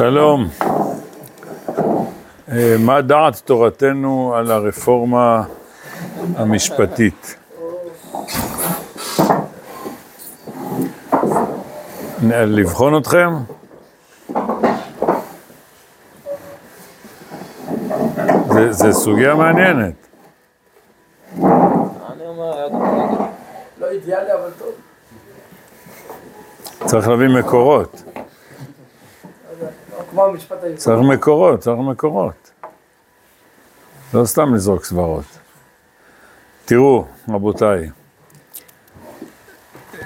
שלום. 0.00 0.48
אה, 2.52 2.76
מה 2.78 3.00
דעת 3.00 3.42
תורתנו 3.44 4.34
על 4.36 4.50
הרפורמה 4.50 5.42
המשפטית? 6.36 7.36
לבחון 12.22 12.96
אתכם? 12.96 13.30
זה, 18.52 18.72
זה 18.72 18.92
סוגיה 18.92 19.34
מעניינת. 19.34 19.94
לא. 21.38 21.46
צריך 26.86 27.08
להביא 27.08 27.28
מקורות. 27.28 28.09
כמו 30.10 30.24
המשפט 30.24 30.64
הישראלי. 30.64 30.76
צריך 30.76 31.18
מקורות, 31.18 31.60
צריך 31.60 31.78
מקורות. 31.78 32.50
לא 34.14 34.24
סתם 34.24 34.54
לזרוק 34.54 34.84
סברות. 34.84 35.24
תראו, 36.64 37.04
רבותיי, 37.28 37.90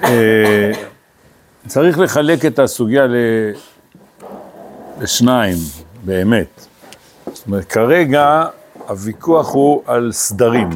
אה, 0.03 0.71
צריך 1.67 1.99
לחלק 1.99 2.45
את 2.45 2.59
הסוגיה 2.59 3.03
לשניים, 4.99 5.57
באמת. 6.03 6.67
זאת 7.33 7.47
אומרת, 7.47 7.65
כרגע 7.65 8.45
הוויכוח 8.87 9.53
הוא 9.53 9.83
על 9.85 10.11
סדרים. 10.11 10.69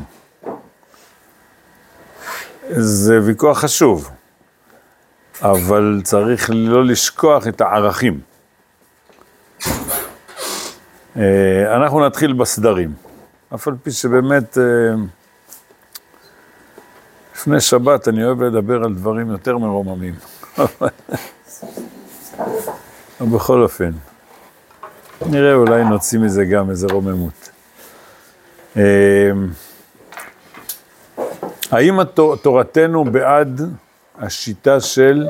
זה 2.70 3.20
ויכוח 3.24 3.60
חשוב, 3.60 4.10
אבל 5.42 6.02
צריך 6.04 6.50
לא 6.54 6.86
לשכוח 6.86 7.48
את 7.48 7.62
הערכים. 7.62 8.29
אה, 11.20 11.76
אנחנו 11.76 12.06
נתחיל 12.06 12.34
בסדרים, 12.34 12.94
אף 13.56 13.68
על 13.68 13.76
פי 13.84 13.92
שבאמת 13.92 14.58
אה, 14.58 14.64
לפני 17.36 17.62
שבת 17.62 18.08
אני 18.08 18.26
אוהב 18.26 18.44
לדבר 18.44 18.84
על 18.84 18.94
דברים 18.94 19.32
יותר 19.32 19.58
מרוממים. 19.58 20.16
בכל 23.22 23.62
אופן, 23.62 23.92
נראה 25.26 25.54
אולי 25.54 25.84
נוציא 25.84 26.20
מזה 26.20 26.46
גם 26.46 26.70
איזה 26.70 26.88
רוממות. 26.92 27.50
אה, 28.78 29.32
האם 31.72 32.00
תורתנו 32.42 33.04
בעד 33.04 33.62
השיטה 34.18 34.80
של 34.80 35.28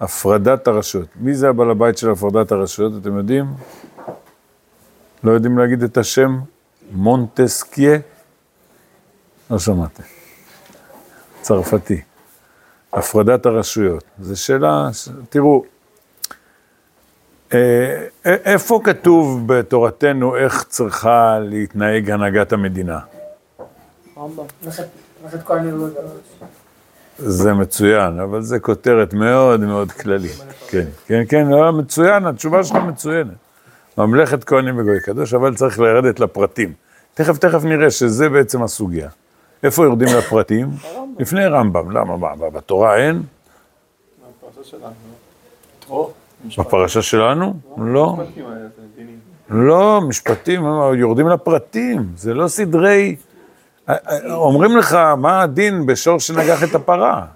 הפרדת 0.00 0.68
הרשויות? 0.68 1.08
מי 1.16 1.34
זה 1.34 1.48
הבעל 1.48 1.70
הבית 1.70 1.98
של 1.98 2.10
הפרדת 2.10 2.52
הרשויות, 2.52 2.92
אתם 3.02 3.16
יודעים? 3.16 3.44
לא 5.24 5.30
יודעים 5.32 5.58
להגיד 5.58 5.82
את 5.82 5.96
השם? 5.96 6.38
מונטסקיה? 6.92 7.98
לא 9.50 9.58
שמעתם. 9.58 10.02
צרפתי. 11.40 12.00
הפרדת 12.92 13.46
הרשויות. 13.46 14.04
זו 14.20 14.40
שאלה, 14.42 14.88
ש- 14.92 15.08
תראו, 15.28 15.64
אה, 17.54 18.04
איפה 18.24 18.80
כתוב 18.84 19.42
בתורתנו 19.46 20.36
איך 20.36 20.64
צריכה 20.68 21.38
להתנהג 21.38 22.10
הנהגת 22.10 22.52
המדינה? 22.52 22.98
רמב"ם. 24.18 24.44
מסכת 24.66 24.84
מסכת 25.24 25.46
כהנים 25.46 25.78
לא 25.78 25.84
יודע. 25.84 26.00
זה 27.18 27.52
מצוין, 27.54 28.18
אבל 28.20 28.42
זה 28.42 28.60
כותרת 28.60 29.14
מאוד 29.14 29.60
מאוד 29.60 29.92
כללית. 29.92 30.36
כן, 30.68 30.84
כן, 31.06 31.22
כן, 31.28 31.46
לא, 31.48 31.72
מצוין, 31.72 32.26
התשובה 32.26 32.64
שלך 32.64 32.76
מצוינת. 32.76 33.34
ממלכת 33.98 34.44
כהנים 34.44 34.78
וגוי 34.78 35.00
קדוש, 35.00 35.34
אבל 35.34 35.54
צריך 35.54 35.80
לרדת 35.80 36.20
לפרטים. 36.20 36.72
תכף, 37.14 37.38
תכף 37.38 37.64
נראה 37.64 37.90
שזה 37.90 38.28
בעצם 38.28 38.62
הסוגיה. 38.62 39.08
איפה 39.62 39.84
יורדים 39.84 40.08
לפרטים? 40.18 40.70
לפני 41.18 41.46
רמב"ם. 41.46 41.90
למה? 41.90 42.16
מה, 42.16 42.50
בתורה 42.50 42.96
אין? 42.96 43.22
בפרשה 46.58 47.02
שלנו? 47.02 47.54
לא. 47.78 48.16
לא, 49.50 50.00
משפטים, 50.08 50.64
יורדים 50.96 51.28
לפרטים, 51.28 52.06
זה 52.16 52.34
לא 52.34 52.48
סדרי... 52.48 53.16
אומרים 54.30 54.76
לך, 54.76 54.92
מה 55.18 55.42
הדין 55.42 55.86
בשור 55.86 56.20
שנגח 56.20 56.64
את 56.64 56.74
הפרה? 56.74 57.26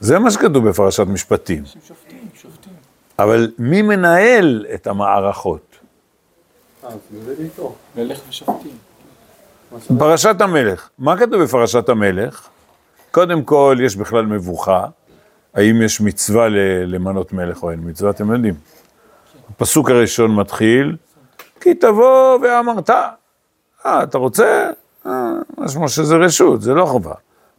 זה 0.00 0.18
מה 0.18 0.30
שכתוב 0.30 0.68
בפרשת 0.68 1.06
משפטים. 1.06 1.64
שופטים, 1.66 2.28
שופטים. 2.34 2.72
אבל 3.18 3.50
מי 3.58 3.82
מנהל 3.82 4.66
את 4.74 4.86
המערכות? 4.86 5.76
מלך 7.96 8.18
ושופטים. 8.28 8.76
פרשת 9.98 10.40
המלך. 10.40 10.88
מה 10.98 11.16
כתוב 11.16 11.42
בפרשת 11.42 11.88
המלך? 11.88 12.48
קודם 13.10 13.42
כל, 13.42 13.76
יש 13.80 13.96
בכלל 13.96 14.26
מבוכה. 14.26 14.86
האם 15.54 15.82
יש 15.82 16.00
מצווה 16.00 16.48
למנות 16.86 17.32
מלך 17.32 17.62
או 17.62 17.70
אין 17.70 17.80
מצווה? 17.84 18.10
אתם 18.10 18.32
יודעים. 18.32 18.54
הפסוק 19.50 19.90
הראשון 19.90 20.34
מתחיל, 20.34 20.96
כי 21.60 21.74
תבוא 21.74 22.38
ואמרת. 22.42 22.90
אה, 23.86 24.02
אתה 24.02 24.18
רוצה? 24.18 24.70
אה, 25.06 25.32
משמע 25.58 25.88
שזה 25.88 26.16
רשות, 26.16 26.62
זה 26.62 26.74
לא 26.74 26.86
חובה. 26.86 27.14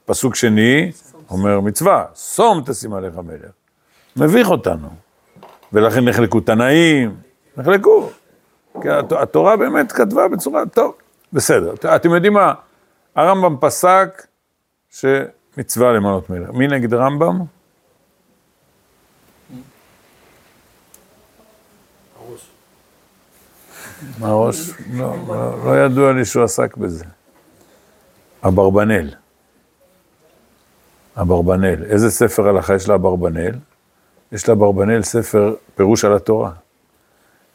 פסוק 0.06 0.36
שני 0.36 0.92
אומר 1.30 1.60
מצווה, 1.60 2.06
שום 2.16 2.64
תשים 2.66 2.94
עליך 2.94 3.16
מלך. 3.16 3.52
מביך 4.16 4.50
אותנו. 4.50 4.90
ולכן 5.74 6.06
נחלקו 6.06 6.40
תנאים, 6.40 7.16
נחלקו. 7.58 8.10
כי 8.82 8.90
הת- 8.90 9.12
התורה 9.12 9.58
באמת 9.58 9.92
כתבה 9.92 10.28
בצורה, 10.28 10.64
טוב, 10.74 10.94
בסדר. 11.34 11.74
אתם 11.96 12.10
יודעים 12.14 12.34
מה? 12.34 12.54
הרמב"ם 13.16 13.56
פסק 13.62 14.26
שמצווה 14.90 15.92
למנות 15.94 16.30
מלך. 16.30 16.50
מי 16.50 16.68
נגד 16.68 16.94
רמב"ם? 16.94 17.40
הראש? 24.22 24.72
לא, 24.94 25.16
לא, 25.28 25.66
לא 25.66 25.86
ידוע 25.86 26.14
לי 26.14 26.26
שהוא 26.26 26.44
עסק 26.44 26.78
בזה. 26.78 27.06
אברבנאל. 28.48 29.10
אברבנאל. 31.22 31.84
איזה 31.84 32.12
ספר 32.12 32.48
הלכה 32.50 32.76
יש 32.76 32.90
לאברבנאל? 32.90 33.56
יש 34.32 34.50
לאברבנאל 34.50 35.04
ספר 35.04 35.56
פירוש 35.76 36.06
על 36.06 36.16
התורה. 36.16 36.52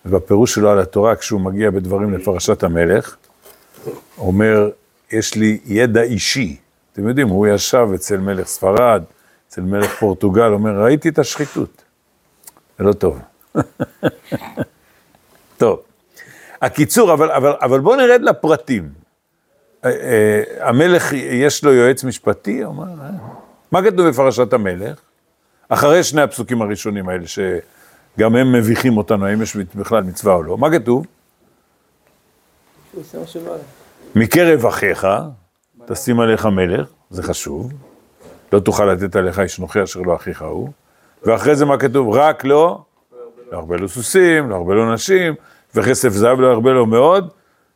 ובפירוש 0.06 0.54
שלו 0.54 0.70
על 0.70 0.78
התורה, 0.78 1.16
כשהוא 1.16 1.40
מגיע 1.40 1.70
בדברים 1.70 2.14
לפרשת 2.14 2.62
המלך, 2.62 3.16
אומר, 4.18 4.70
יש 5.12 5.34
לי 5.34 5.58
ידע 5.64 6.02
אישי. 6.02 6.56
אתם 6.92 7.08
יודעים, 7.08 7.28
הוא 7.28 7.46
ישב 7.46 7.88
אצל 7.94 8.16
מלך 8.16 8.46
ספרד, 8.46 9.02
אצל 9.48 9.60
מלך 9.60 9.98
פורטוגל, 9.98 10.52
אומר, 10.52 10.82
ראיתי 10.84 11.08
את 11.08 11.18
השחיתות. 11.18 11.82
זה 12.78 12.84
לא 12.84 12.92
טוב. 12.92 13.18
טוב. 15.58 15.82
הקיצור, 16.62 17.12
אבל, 17.12 17.30
אבל, 17.30 17.52
אבל 17.62 17.80
בואו 17.80 17.96
נרד 17.96 18.20
לפרטים. 18.22 18.88
אה, 19.84 19.90
אה, 19.90 20.68
המלך, 20.68 21.12
יש 21.12 21.64
לו 21.64 21.72
יועץ 21.72 22.04
משפטי? 22.04 22.64
אומר, 22.64 22.84
אה. 23.02 23.10
מה 23.72 23.82
כתוב 23.82 24.08
בפרשת 24.08 24.52
המלך? 24.52 25.00
אחרי 25.68 26.04
שני 26.04 26.22
הפסוקים 26.22 26.62
הראשונים 26.62 27.08
האלה, 27.08 27.24
שגם 27.26 28.36
הם 28.36 28.52
מביכים 28.52 28.96
אותנו, 28.96 29.26
האם 29.26 29.42
יש 29.42 29.56
בכלל 29.56 30.02
מצווה 30.02 30.34
או 30.34 30.42
לא. 30.42 30.58
מה 30.58 30.70
כתוב? 30.70 31.06
מקרב 34.14 34.66
אחיך, 34.66 35.06
תשים 35.86 36.20
עליך 36.20 36.46
מלך, 36.46 36.88
זה 37.10 37.22
חשוב. 37.22 37.72
לא 38.52 38.58
תוכל 38.58 38.84
לתת 38.84 39.16
עליך 39.16 39.38
איש 39.38 39.58
נוכי 39.58 39.82
אשר 39.82 40.00
לא 40.00 40.16
אחיך 40.16 40.42
הוא. 40.42 40.68
ואחרי 41.22 41.56
זה 41.56 41.64
מה 41.64 41.78
כתוב? 41.78 42.14
רק 42.14 42.44
לא, 42.44 42.82
לא 43.52 43.58
הרבה 43.58 43.76
לו 43.76 43.88
סוסים, 43.88 44.50
לא 44.50 44.56
הרבה 44.56 44.74
לו 44.74 44.94
נשים, 44.94 45.34
וכסף 45.74 46.08
זהב 46.08 46.40
לא 46.40 46.46
הרבה 46.52 46.70
לו 46.70 46.86
מאוד. 46.86 47.30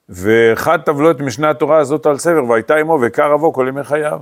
ואחד 0.08 0.78
תבלו 0.84 1.10
את 1.10 1.20
משנה 1.20 1.50
התורה 1.50 1.78
הזאת 1.78 2.06
על 2.06 2.18
ספר, 2.18 2.44
והייתה 2.48 2.76
עמו 2.76 2.98
וקר 3.02 3.34
אבו 3.34 3.52
כל 3.52 3.66
ימי 3.68 3.84
חייו. 3.84 4.20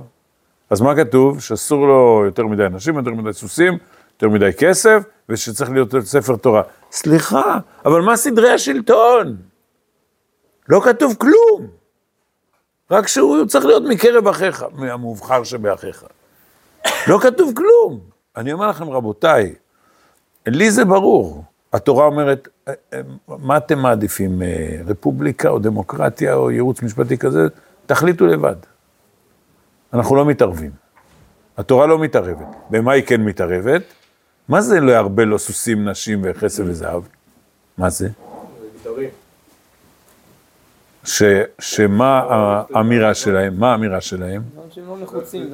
אז 0.69 0.81
מה 0.81 0.95
כתוב? 0.95 1.41
שאסור 1.41 1.87
לו 1.87 2.21
יותר 2.25 2.45
מדי 2.45 2.65
נשים, 2.71 2.97
יותר 2.97 3.11
מדי 3.11 3.33
סוסים, 3.33 3.77
יותר 4.13 4.29
מדי 4.29 4.53
כסף, 4.57 5.03
ושצריך 5.29 5.69
להיות 5.69 5.93
ספר 6.01 6.35
תורה. 6.35 6.61
סליחה, 6.91 7.57
אבל 7.85 8.01
מה 8.01 8.17
סדרי 8.17 8.49
השלטון? 8.49 9.37
לא 10.69 10.81
כתוב 10.83 11.15
כלום. 11.17 11.67
רק 12.91 13.07
שהוא 13.07 13.45
צריך 13.45 13.65
להיות 13.65 13.83
מקרב 13.83 14.27
אחיך, 14.27 14.65
מהמובחר 14.73 15.43
שבאחיך. 15.43 16.03
לא 17.07 17.19
כתוב 17.19 17.53
כלום. 17.55 17.99
אני 18.37 18.53
אומר 18.53 18.67
לכם, 18.67 18.89
רבותיי, 18.89 19.55
לי 20.47 20.71
זה 20.71 20.85
ברור. 20.85 21.43
התורה 21.73 22.05
אומרת, 22.05 22.47
אה, 22.67 22.73
אה, 22.93 23.01
מה 23.27 23.57
אתם 23.57 23.79
מעדיפים, 23.79 24.41
אה, 24.41 24.79
רפובליקה 24.85 25.49
או 25.49 25.59
דמוקרטיה 25.59 26.33
או 26.33 26.51
ייעוץ 26.51 26.81
משפטי 26.81 27.17
כזה? 27.17 27.47
תחליטו 27.85 28.27
לבד. 28.27 28.55
אנחנו 29.93 30.15
לא 30.15 30.25
מתערבים. 30.25 30.71
התורה 31.57 31.87
לא 31.87 31.99
מתערבת. 31.99 32.47
במה 32.69 32.91
היא 32.91 33.03
כן 33.03 33.21
מתערבת? 33.21 33.81
מה 34.49 34.61
זה 34.61 34.79
לא 34.79 34.91
ירבה 34.91 35.25
לו 35.25 35.39
סוסים, 35.39 35.89
נשים 35.89 36.21
וכסף 36.23 36.63
וזהב? 36.65 37.03
מה 37.77 37.89
זה? 37.89 38.09
ש, 41.05 41.23
שמה 41.59 42.23
האמירה 42.73 43.13
שלהם? 43.13 43.59
מה 43.59 43.71
האמירה 43.71 44.01
שלהם? 44.01 44.41
שהם 44.71 44.87
לא 44.87 44.97
נחוצים. 45.01 45.53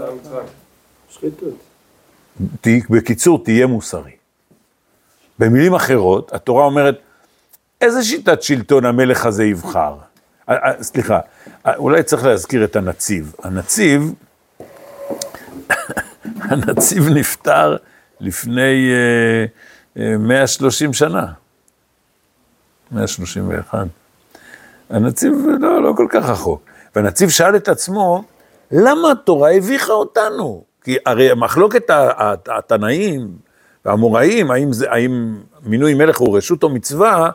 שחיתות. 1.10 1.54
בקיצור, 2.90 3.44
תהיה 3.44 3.68
מוסרי. 3.68 4.12
במילים 5.40 5.74
אחרות, 5.74 6.34
התורה 6.34 6.66
אומרת, 6.66 7.00
איזה 7.82 8.04
שיטת 8.04 8.44
שלטון 8.44 8.86
המלך 8.86 9.26
הזה 9.26 9.44
יבחר? 9.44 9.96
אה, 10.50 10.56
אה, 10.56 10.84
סליחה, 10.84 11.20
אה, 11.68 11.76
אולי 11.76 12.04
צריך 12.04 12.26
להזכיר 12.26 12.64
את 12.64 12.76
הנציב. 12.76 13.34
הנציב, 13.44 14.14
הנציב 16.50 17.10
נפטר 17.10 17.78
לפני 18.20 18.90
אה, 18.92 19.46
אה, 20.04 20.18
130 20.18 20.94
שנה. 20.94 21.26
131. 22.92 23.88
הנציב 24.90 25.34
לא, 25.60 25.82
לא 25.84 25.94
כל 25.98 26.08
כך 26.10 26.30
רחוק. 26.30 26.62
והנציב 26.96 27.30
שאל 27.30 27.56
את 27.56 27.68
עצמו, 27.68 28.24
למה 28.72 29.12
התורה 29.12 29.52
הביכה 29.52 29.94
אותנו? 29.94 30.64
כי 30.84 30.98
הרי 31.06 31.30
ה- 31.90 32.34
התנאים 32.58 33.38
והאמוראים, 33.86 34.52
האם, 34.52 34.70
האם 34.90 35.36
מינוי 35.64 35.94
מלך 35.94 36.18
הוא 36.18 36.38
רשות 36.38 36.64
או 36.64 36.70
מצווה, 36.70 37.30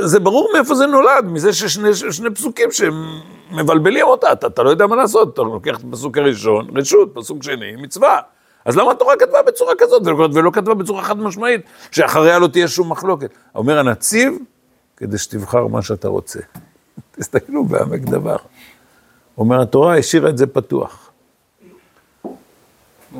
זה 0.00 0.20
ברור 0.20 0.50
מאיפה 0.54 0.74
זה 0.74 0.86
נולד, 0.86 1.24
מזה 1.24 1.52
ששני 1.52 1.94
שני 1.94 2.30
פסוקים 2.30 2.68
שמבלבלים 2.70 4.06
אותה, 4.06 4.32
אתה, 4.32 4.46
אתה 4.46 4.62
לא 4.62 4.70
יודע 4.70 4.86
מה 4.86 4.96
לעשות, 4.96 5.34
אתה 5.34 5.42
לוקח 5.42 5.78
את 5.78 5.84
הפסוק 5.88 6.18
הראשון, 6.18 6.68
רשות, 6.76 7.10
פסוק 7.14 7.42
שני, 7.42 7.76
מצווה. 7.76 8.20
אז 8.64 8.76
למה 8.76 8.90
התורה 8.90 9.16
כתבה 9.16 9.42
בצורה 9.42 9.72
כזאת, 9.78 10.06
ולא, 10.06 10.28
ולא 10.34 10.50
כתבה 10.50 10.74
בצורה 10.74 11.02
חד 11.02 11.18
משמעית, 11.18 11.60
שאחריה 11.90 12.38
לא 12.38 12.46
תהיה 12.46 12.68
שום 12.68 12.92
מחלוקת? 12.92 13.30
אומר 13.54 13.78
הנציב, 13.78 14.38
כדי 14.96 15.18
שתבחר 15.18 15.66
מה 15.66 15.82
שאתה 15.82 16.08
רוצה. 16.08 16.40
תסתכלו 17.16 17.64
בעמק 17.64 18.00
דבר. 18.00 18.36
אומר 19.38 19.62
התורה, 19.62 19.98
השאירה 19.98 20.30
את 20.30 20.38
זה 20.38 20.46
פתוח. 20.46 21.10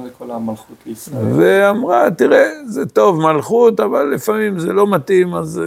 זה 0.02 0.10
כל 0.18 0.30
המלכות 0.30 0.76
לישראל. 0.86 1.24
ואמרה, 1.36 2.10
תראה, 2.10 2.50
זה 2.66 2.86
טוב, 2.86 3.20
מלכות, 3.20 3.80
אבל 3.80 4.02
לפעמים 4.14 4.58
זה 4.58 4.72
לא 4.72 4.86
מתאים, 4.86 5.34
אז... 5.34 5.60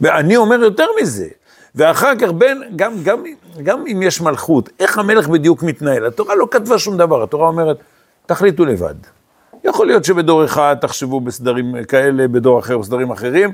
ואני 0.00 0.36
אומר 0.36 0.56
יותר 0.56 0.86
מזה, 1.02 1.28
ואחר 1.74 2.16
כך 2.18 2.28
בין, 2.32 2.62
גם, 2.76 2.92
גם, 3.02 3.22
גם 3.62 3.84
אם 3.86 4.02
יש 4.02 4.20
מלכות, 4.20 4.68
איך 4.80 4.98
המלך 4.98 5.28
בדיוק 5.28 5.62
מתנהל? 5.62 6.06
התורה 6.06 6.34
לא 6.34 6.48
כתבה 6.50 6.78
שום 6.78 6.96
דבר, 6.96 7.22
התורה 7.22 7.48
אומרת, 7.48 7.76
תחליטו 8.26 8.64
לבד. 8.64 8.94
יכול 9.64 9.86
להיות 9.86 10.04
שבדור 10.04 10.44
אחד 10.44 10.76
תחשבו 10.80 11.20
בסדרים 11.20 11.84
כאלה, 11.88 12.28
בדור 12.28 12.58
אחר 12.58 12.78
בסדרים 12.78 13.10
אחרים, 13.10 13.52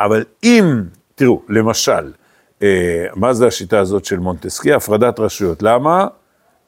אבל 0.00 0.24
אם, 0.42 0.82
תראו, 1.14 1.42
למשל, 1.48 2.12
אה, 2.62 3.06
מה 3.14 3.34
זה 3.34 3.46
השיטה 3.46 3.78
הזאת 3.78 4.04
של 4.04 4.18
מונטסקי? 4.18 4.72
הפרדת 4.72 5.20
רשויות. 5.20 5.62
למה? 5.62 6.06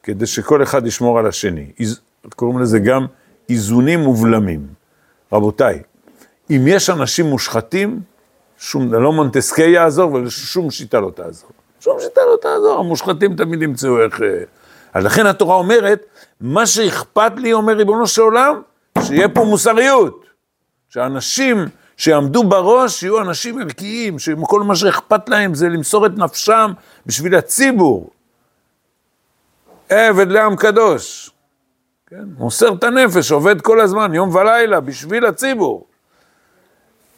כדי 0.02 0.26
שכל 0.26 0.62
אחד 0.62 0.86
ישמור 0.86 1.18
על 1.18 1.26
השני. 1.26 1.66
איז, 1.80 2.00
קוראים 2.36 2.58
לזה 2.58 2.78
גם 2.78 3.06
איזונים 3.48 4.06
ובלמים. 4.06 4.66
רבותיי, 5.32 5.82
אם 6.50 6.64
יש 6.66 6.90
אנשים 6.90 7.26
מושחתים, 7.26 8.00
שום, 8.58 8.94
לא 8.94 9.12
מונטסקי 9.12 9.70
יעזור 9.70 10.12
ושום 10.12 10.70
שיטה 10.70 11.00
לא 11.00 11.10
תעזור. 11.14 11.50
שום 11.80 12.00
שיטה 12.00 12.20
לא 12.20 12.36
תעזור, 12.42 12.78
המושחתים 12.78 13.36
תמיד 13.36 13.62
ימצאו 13.62 14.02
איך... 14.02 14.22
אה, 14.22 14.42
אז 14.94 15.04
לכן 15.04 15.26
התורה 15.26 15.56
אומרת, 15.56 16.04
מה 16.40 16.66
שאכפת 16.66 17.32
לי, 17.36 17.52
אומר 17.52 17.72
ריבונו 17.72 18.06
של 18.06 18.22
עולם, 18.22 18.62
שיהיה 19.02 19.28
פה 19.28 19.44
מוסריות. 19.44 20.24
שאנשים 20.88 21.64
שיעמדו 21.96 22.44
בראש 22.44 23.02
יהיו 23.02 23.20
אנשים 23.20 23.60
ערכיים, 23.60 24.18
שכל 24.18 24.62
מה 24.62 24.76
שאכפת 24.76 25.28
להם 25.28 25.54
זה 25.54 25.68
למסור 25.68 26.06
את 26.06 26.12
נפשם 26.16 26.72
בשביל 27.06 27.34
הציבור. 27.34 28.10
עבד 29.88 30.28
לעם 30.28 30.56
קדוש. 30.56 31.30
כן? 32.06 32.24
מוסר 32.38 32.74
את 32.74 32.84
הנפש, 32.84 33.32
עובד 33.32 33.60
כל 33.60 33.80
הזמן, 33.80 34.14
יום 34.14 34.34
ולילה, 34.34 34.80
בשביל 34.80 35.26
הציבור. 35.26 35.87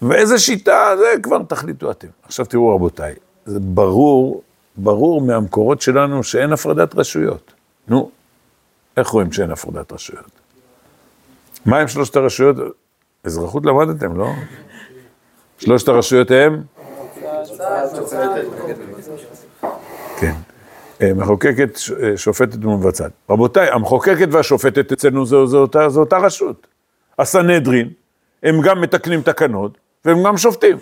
ואיזה 0.03 0.39
שיטה, 0.39 0.95
זה 0.99 1.23
כבר 1.23 1.43
תחליטו 1.43 1.91
אתם. 1.91 2.09
עכשיו 2.23 2.47
תראו 2.47 2.75
רבותיי, 2.75 3.15
זה 3.47 3.61
ברור, 3.61 4.43
ברור 4.77 5.21
מהמקורות 5.21 5.81
שלנו 5.81 6.25
שאין 6.25 6.53
הפרדת 6.53 6.95
רשויות. 6.95 7.53
נו, 7.89 8.11
איך 8.97 9.09
רואים 9.09 9.33
שאין 9.33 9.51
הפרדת 9.51 9.93
רשויות? 9.93 10.31
מה 11.67 11.79
עם 11.81 11.89
שלושת 11.89 12.17
הרשויות? 12.17 12.57
אזרחות 13.25 13.67
למדתם, 13.67 14.17
לא? 14.17 14.29
שלושת 15.59 15.89
הרשויות 15.89 16.31
הם? 16.31 16.63
כן. 20.19 20.35
אה, 21.03 21.15
מחוקקת, 21.15 21.79
אה, 22.03 22.17
שופטת 22.17 22.65
ומבצעת. 22.65 23.11
רבותיי, 23.31 23.69
המחוקקת 23.71 24.29
והשופטת 24.31 24.93
אצלנו 24.93 25.27
זו 25.27 25.67
אותה 25.97 26.19
רשות. 26.19 26.67
הסנהדרין, 27.19 27.91
הם 28.43 28.61
גם 28.61 28.81
מתקנים 28.81 29.23
תקנות, 29.23 29.79
והם 30.05 30.25
גם 30.27 30.37
שופטים. 30.37 30.77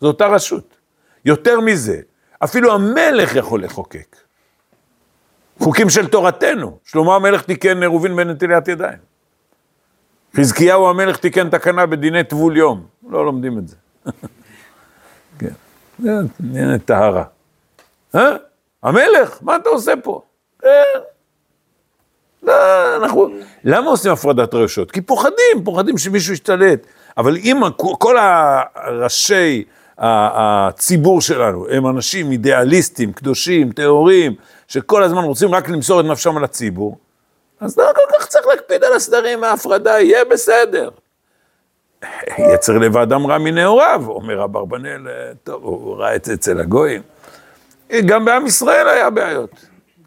זו 0.00 0.06
אותה 0.06 0.26
רשות. 0.26 0.76
יותר 1.24 1.60
מזה, 1.60 2.00
אפילו 2.44 2.74
המלך 2.74 3.34
יכול 3.34 3.64
לחוקק. 3.64 4.16
חוקים 5.58 5.90
של 5.90 6.06
תורתנו. 6.06 6.78
שלמה 6.84 7.16
המלך 7.16 7.42
תיקן 7.42 7.82
עירובין 7.82 8.16
בנטילת 8.16 8.68
ידיים. 8.68 8.98
חזקיהו 10.36 10.88
המלך 10.88 11.16
תיקן 11.16 11.50
תקנה 11.50 11.86
בדיני 11.86 12.24
טבול 12.24 12.56
יום. 12.56 12.86
לא 13.08 13.24
לומדים 13.24 13.58
את 13.58 13.68
זה. 13.68 13.76
כן, 15.38 15.52
זה 15.98 16.10
ענייני 16.40 16.78
טהרה. 16.78 17.24
אה? 18.14 18.36
המלך, 18.82 19.38
מה 19.42 19.56
אתה 19.56 19.68
עושה 19.68 19.92
פה? 20.02 20.22
אה, 20.64 20.70
לא, 22.42 22.52
אנחנו... 22.96 23.28
למה 23.64 23.90
עושים 23.90 24.12
הפרדת 24.12 24.54
רשויות? 24.54 24.90
כי 24.90 25.00
פוחדים, 25.00 25.64
פוחדים 25.64 25.98
שמישהו 25.98 26.32
ישתלט. 26.32 26.86
אבל 27.18 27.36
אם 27.36 27.60
כל 27.76 28.16
הראשי 28.18 29.64
הציבור 29.98 31.20
שלנו 31.20 31.66
הם 31.70 31.86
אנשים 31.86 32.32
אידיאליסטים, 32.32 33.12
קדושים, 33.12 33.72
טהורים, 33.72 34.34
שכל 34.68 35.02
הזמן 35.02 35.24
רוצים 35.24 35.54
רק 35.54 35.68
למסור 35.68 36.00
את 36.00 36.04
נפשם 36.04 36.36
על 36.36 36.44
הציבור, 36.44 36.98
אז 37.60 37.78
לא 37.78 37.84
כל 37.94 38.18
כך 38.18 38.26
צריך 38.26 38.46
להקפיד 38.46 38.84
על 38.84 38.92
הסדרים 38.92 39.42
וההפרדה, 39.42 40.00
יהיה 40.00 40.24
בסדר. 40.24 40.90
יצר 42.38 42.78
לבד 42.78 43.12
אמרה 43.12 43.38
מנעוריו, 43.38 44.02
אומר 44.08 44.44
אברבנאל, 44.44 45.08
אה, 45.08 45.32
טוב, 45.44 45.64
הוא 45.64 45.96
ראה 45.96 46.14
את 46.14 46.24
זה 46.24 46.34
אצל 46.34 46.60
הגויים. 46.60 47.02
גם 48.06 48.24
בעם 48.24 48.46
ישראל 48.46 48.88
היה 48.88 49.10
בעיות. 49.10 49.50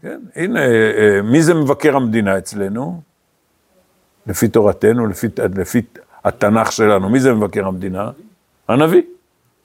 כן, 0.01 0.19
הנה, 0.35 0.59
אה, 0.59 1.21
מי 1.23 1.43
זה 1.43 1.53
מבקר 1.53 1.95
המדינה 1.95 2.37
אצלנו? 2.37 3.01
לפי 4.27 4.47
תורתנו, 4.47 5.07
לפי, 5.07 5.27
לפי 5.55 5.81
התנ"ך 6.23 6.71
שלנו, 6.71 7.09
מי 7.09 7.19
זה 7.19 7.33
מבקר 7.33 7.67
המדינה? 7.67 8.11
הנביא, 8.67 9.01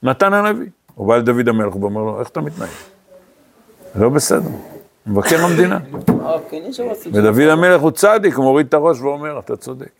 נתן 0.02 0.32
הנביא. 0.32 0.66
הוא 0.94 1.08
בא 1.08 1.16
לדוד 1.16 1.48
המלך 1.48 1.76
ואומר 1.76 2.02
לו, 2.02 2.20
איך 2.20 2.28
אתה 2.28 2.40
מתנהג? 2.40 2.68
לא 3.94 4.08
בסדר, 4.08 4.50
מבקר 5.06 5.44
המדינה. 5.44 5.78
הרב, 6.08 6.40
כן 6.50 6.72
של... 6.72 6.82
ודוד 7.12 7.40
המלך 7.40 7.80
הוא 7.80 7.90
צדיק, 7.90 8.34
הוא 8.34 8.44
מוריד 8.44 8.66
את 8.66 8.74
הראש 8.74 9.00
ואומר, 9.00 9.38
אתה 9.38 9.56
צודק. 9.56 9.90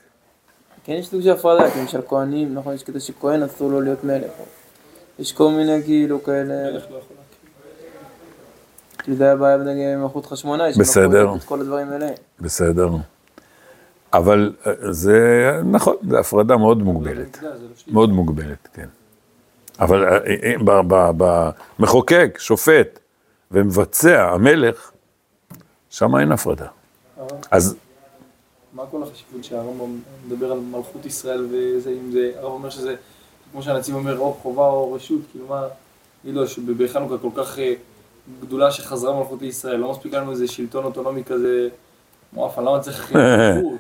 כן 0.85 0.93
יש 0.93 1.09
סוג 1.09 1.21
של 1.21 1.31
הפרדה, 1.31 1.71
כי 1.71 1.81
למשל 1.81 2.01
כהנים, 2.09 2.55
נכון, 2.55 2.75
יש 2.75 2.83
כזה 2.83 3.01
שכהן 3.01 3.43
אסור 3.43 3.71
לו 3.71 3.81
להיות 3.81 4.05
מלך. 4.05 4.31
יש 5.19 5.33
כל 5.33 5.51
מיני 5.51 5.83
כאילו 5.85 6.23
כאלה... 6.23 6.73
מלך 6.73 6.83
לא 6.83 6.97
יכול 6.97 7.17
להקים. 7.17 7.51
כאילו 8.99 9.17
זה 9.17 9.25
היה 9.25 9.37
בעיה 9.37 9.57
נגיד 9.57 9.93
עם 9.95 10.03
מלכות 10.03 10.27
חשמונאי, 10.27 10.75
שלא 10.75 10.83
בסדר. 10.83 11.33
כל 11.45 11.61
הדברים 11.61 11.93
האלה. 11.93 12.09
בסדר. 12.41 12.89
אבל 14.13 14.53
אה, 14.67 14.73
זה, 14.93 15.51
נכון, 15.65 15.97
זו 16.09 16.19
הפרדה 16.19 16.57
מאוד 16.57 16.83
מוגבלת. 16.83 17.39
לא. 17.43 17.51
מאוד 17.89 18.11
מוגבלת, 18.11 18.69
כן. 18.73 18.89
אבל 19.81 20.05
אה, 20.05 20.19
אה, 20.43 21.13
במחוקק, 21.79 22.37
שופט 22.39 22.99
ומבצע, 23.51 24.31
המלך, 24.31 24.91
שם 25.91 26.17
אין 26.17 26.33
הפרדה. 26.33 26.67
אז 27.51 27.77
מה 28.73 28.83
כל 28.91 29.03
החשיבות 29.03 29.45
שהרמב"ם 29.45 29.99
מדבר 30.27 30.53
על 30.53 30.59
מלכות 30.59 31.07
ישראל 31.07 31.47
וזה, 31.51 31.91
אם 31.91 32.13
זה, 32.13 32.33
הרב 32.37 32.53
אומר 32.53 32.71
שזה, 32.71 32.95
כמו 33.53 33.63
שהנציב 33.63 33.95
אומר, 33.95 34.19
או 34.19 34.33
חובה 34.33 34.67
או 34.69 34.93
רשות, 34.93 35.21
כאילו 35.31 35.47
מה, 35.47 35.63
כאילו 36.23 36.49
שבחנוכה 36.49 37.19
כל 37.19 37.31
כך 37.37 37.59
גדולה 38.41 38.71
שחזרה 38.71 39.19
מלכות 39.19 39.43
לישראל, 39.43 39.77
לא 39.77 39.91
מספיק 39.91 40.15
לנו 40.15 40.31
איזה 40.31 40.49
שלטון 40.49 40.85
אוטונומי 40.85 41.25
כזה 41.25 41.69
מואפן, 42.33 42.63
למה 42.63 42.81
צריך 42.81 43.07
כאילו? 43.07 43.79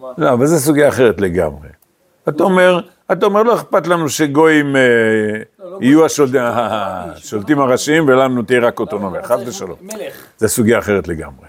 מה? 0.00 0.08
לא, 0.18 0.32
אבל 0.32 0.46
זו 0.46 0.58
סוגיה 0.58 0.88
אחרת 0.88 1.20
לגמרי. 1.20 1.68
אתה 2.28 2.42
אומר, 2.42 2.80
אתה 3.12 3.26
אומר, 3.26 3.42
לא 3.42 3.54
אכפת 3.54 3.86
לנו 3.86 4.08
שגויים 4.08 4.76
אה, 4.76 4.82
לא, 5.58 5.70
לא 5.70 5.78
יהיו 5.80 6.04
השולטים 6.04 7.58
הראשיים 7.58 8.08
ולנו 8.08 8.42
תהיה 8.42 8.60
רק 8.60 8.80
אוטונומיה, 8.80 9.22
חס 9.22 9.40
ושלום. 9.46 9.76
מלך. 9.82 10.26
זו 10.38 10.48
סוגיה 10.48 10.78
אחרת 10.78 11.08
לגמרי. 11.08 11.46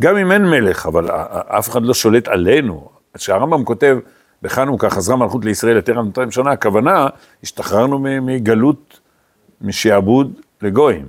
גם 0.00 0.16
אם 0.16 0.32
אין 0.32 0.46
מלך, 0.46 0.86
אבל 0.86 1.10
אף 1.30 1.68
אחד 1.68 1.82
לא 1.82 1.94
שולט 1.94 2.28
עלינו. 2.28 2.88
כשהרמב"ם 3.14 3.64
כותב 3.64 3.98
בחנוכה 4.42 4.90
חזרה 4.90 5.16
מלכות 5.16 5.44
לישראל 5.44 5.76
יותר 5.76 6.02
מ-200 6.02 6.30
שנה, 6.30 6.50
הכוונה, 6.50 7.06
השתחררנו 7.42 7.98
מגלות, 7.98 9.00
משעבוד 9.60 10.40
לגויים. 10.62 11.08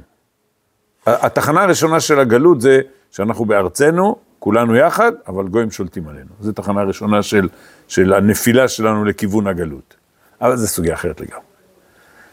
התחנה 1.06 1.64
הראשונה 1.64 2.00
של 2.00 2.20
הגלות 2.20 2.62
זה 2.62 2.82
שאנחנו 3.16 3.46
בארצנו, 3.46 4.16
כולנו 4.40 4.76
יחד, 4.76 5.12
אבל 5.28 5.48
גויים 5.48 5.72
שולטים 5.72 6.08
עלינו. 6.08 6.30
זו 6.40 6.52
תחנה 6.52 6.84
ראשונה 6.84 7.24
של, 7.24 7.50
של 7.88 8.14
הנפילה 8.14 8.68
שלנו 8.68 9.06
לכיוון 9.06 9.48
הגלות. 9.48 9.96
אבל 10.42 10.56
זו 10.56 10.68
סוגיה 10.68 10.94
אחרת 10.94 11.22
לגמרי. 11.22 11.44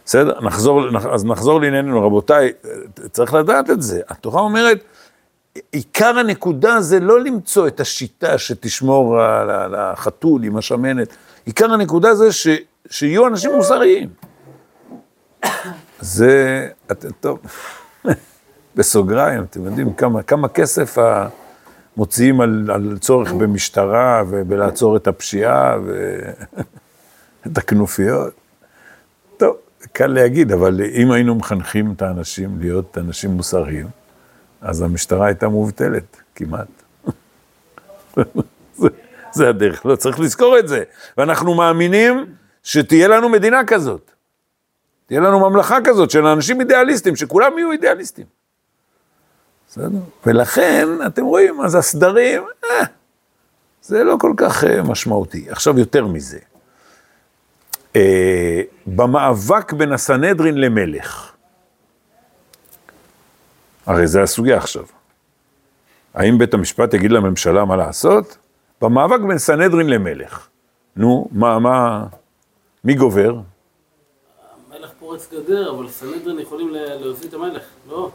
בסדר? 0.05 0.41
נחזור, 0.41 0.83
אז 1.13 1.25
נחזור 1.25 1.61
לענייננו, 1.61 2.07
רבותיי, 2.07 2.53
צריך 3.11 3.35
לדעת 3.35 3.71
את 3.71 3.83
זה. 3.83 4.01
התורה 4.09 4.41
אומרת, 4.41 4.85
עיקר 5.73 6.19
הנקודה 6.19 6.81
זה 6.81 7.01
לא 7.01 7.21
למצוא 7.21 7.67
את 7.69 7.81
השיטה 7.81 8.39
שתשמור 8.39 9.21
על 9.21 9.75
החתול 9.75 10.45
עם 10.45 10.57
השמנת, 10.57 11.17
עיקר 11.45 11.73
הנקודה 11.73 12.15
זה 12.15 12.33
ש, 12.33 12.49
שיהיו 12.91 13.27
אנשים 13.27 13.51
מוסריים. 13.55 14.09
זה, 16.01 16.69
טוב, 17.21 17.39
בסוגריים, 18.77 19.43
אתם 19.43 19.65
יודעים 19.65 19.93
כמה, 19.93 20.23
כמה 20.23 20.49
כסף 20.49 20.99
מוציאים 21.97 22.41
על, 22.41 22.71
על 22.75 22.99
צורך 22.99 23.33
במשטרה 23.33 24.23
ובלעצור 24.29 24.97
את 24.97 25.07
הפשיעה 25.07 25.77
ואת 25.87 27.59
הכנופיות. 27.63 28.33
טוב, 29.37 29.57
קל 29.93 30.07
להגיד, 30.07 30.53
אבל 30.53 30.81
אם 30.95 31.11
היינו 31.11 31.35
מחנכים 31.35 31.93
את 31.97 32.03
האנשים 32.03 32.61
להיות 32.61 32.99
אנשים 32.99 33.31
מוסריים, 33.31 33.87
אז 34.61 34.83
המשטרה 34.83 35.27
הייתה 35.27 35.49
מובטלת, 35.49 36.17
כמעט. 36.35 36.69
זה, 38.75 38.89
זה 39.33 39.49
הדרך, 39.49 39.87
לא 39.87 39.97
צריך 39.97 40.21
לזכור 40.21 40.59
את 40.59 40.69
זה. 40.69 40.83
ואנחנו 41.19 41.55
מאמינים 41.55 42.27
שתהיה 42.63 43.09
לנו 43.09 43.29
מדינה 43.29 43.65
כזאת. 43.67 44.11
תהיה 45.07 45.21
לנו 45.21 45.51
ממלכה 45.51 45.79
כזאת 45.85 46.11
של 46.11 46.27
אנשים 46.27 46.61
אידיאליסטים, 46.61 47.17
שכולם 47.17 47.59
יהיו 47.59 47.73
אידיאליסטים. 47.73 48.42
בסדר? 49.73 49.99
ולכן, 50.27 50.89
אתם 51.07 51.25
רואים, 51.25 51.61
אז 51.61 51.75
הסדרים, 51.75 52.43
אה, 52.65 52.85
זה 53.83 54.05
לא 54.05 54.17
כל 54.21 54.35
כך 54.37 54.65
אה, 54.65 54.83
משמעותי. 54.83 55.51
עכשיו, 55.51 55.79
יותר 55.79 56.07
מזה. 56.07 56.39
אה, 57.97 58.63
במאבק 58.87 59.73
בין 59.73 59.93
הסנהדרין 59.93 60.61
למלך, 60.61 61.33
הרי 63.87 64.07
זה 64.07 64.23
הסוגיה 64.23 64.57
עכשיו. 64.57 64.85
האם 66.15 66.39
בית 66.39 66.55
המשפט 66.55 66.95
יגיד 66.95 67.13
לממשלה 67.13 67.65
מה 67.65 67.77
לעשות? 67.77 68.37
במאבק 68.81 69.21
בין 69.29 69.39
סנהדרין 69.39 69.87
למלך. 69.87 70.49
נו, 70.97 71.29
מה, 71.33 71.59
מה, 71.59 72.07
מי 72.85 72.95
גובר? 72.95 73.35
המלך 74.71 74.91
פורץ 74.99 75.29
גדר, 75.33 75.71
אבל 75.71 75.89
סנהדרין 75.89 76.39
יכולים 76.39 76.69
להוציא 76.75 77.29
את 77.29 77.35
המלך, 77.35 77.63
לא? 77.89 78.11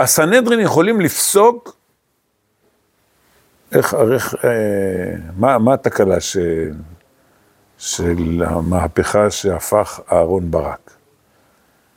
הסנהדרין 0.00 0.60
יכולים 0.60 1.00
לפסוק, 1.00 1.76
איך, 3.72 3.94
איך, 4.12 4.34
אה, 4.44 4.50
מה, 5.36 5.58
מה 5.58 5.74
התקלה 5.74 6.20
ש, 6.20 6.36
של 7.78 8.42
המהפכה 8.46 9.30
שהפך 9.30 10.00
אהרון 10.12 10.50
ברק? 10.50 10.90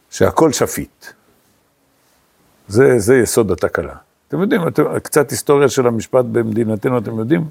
שהכל 0.09 0.51
שפיט. 0.51 1.05
זה, 2.67 2.99
זה 2.99 3.15
יסוד 3.15 3.51
התקלה. 3.51 3.93
אתם 4.27 4.41
יודעים, 4.41 4.67
אתם, 4.67 4.99
קצת 4.99 5.31
היסטוריה 5.31 5.69
של 5.69 5.87
המשפט 5.87 6.25
במדינתנו, 6.25 6.97
אתם 6.97 7.19
יודעים? 7.19 7.49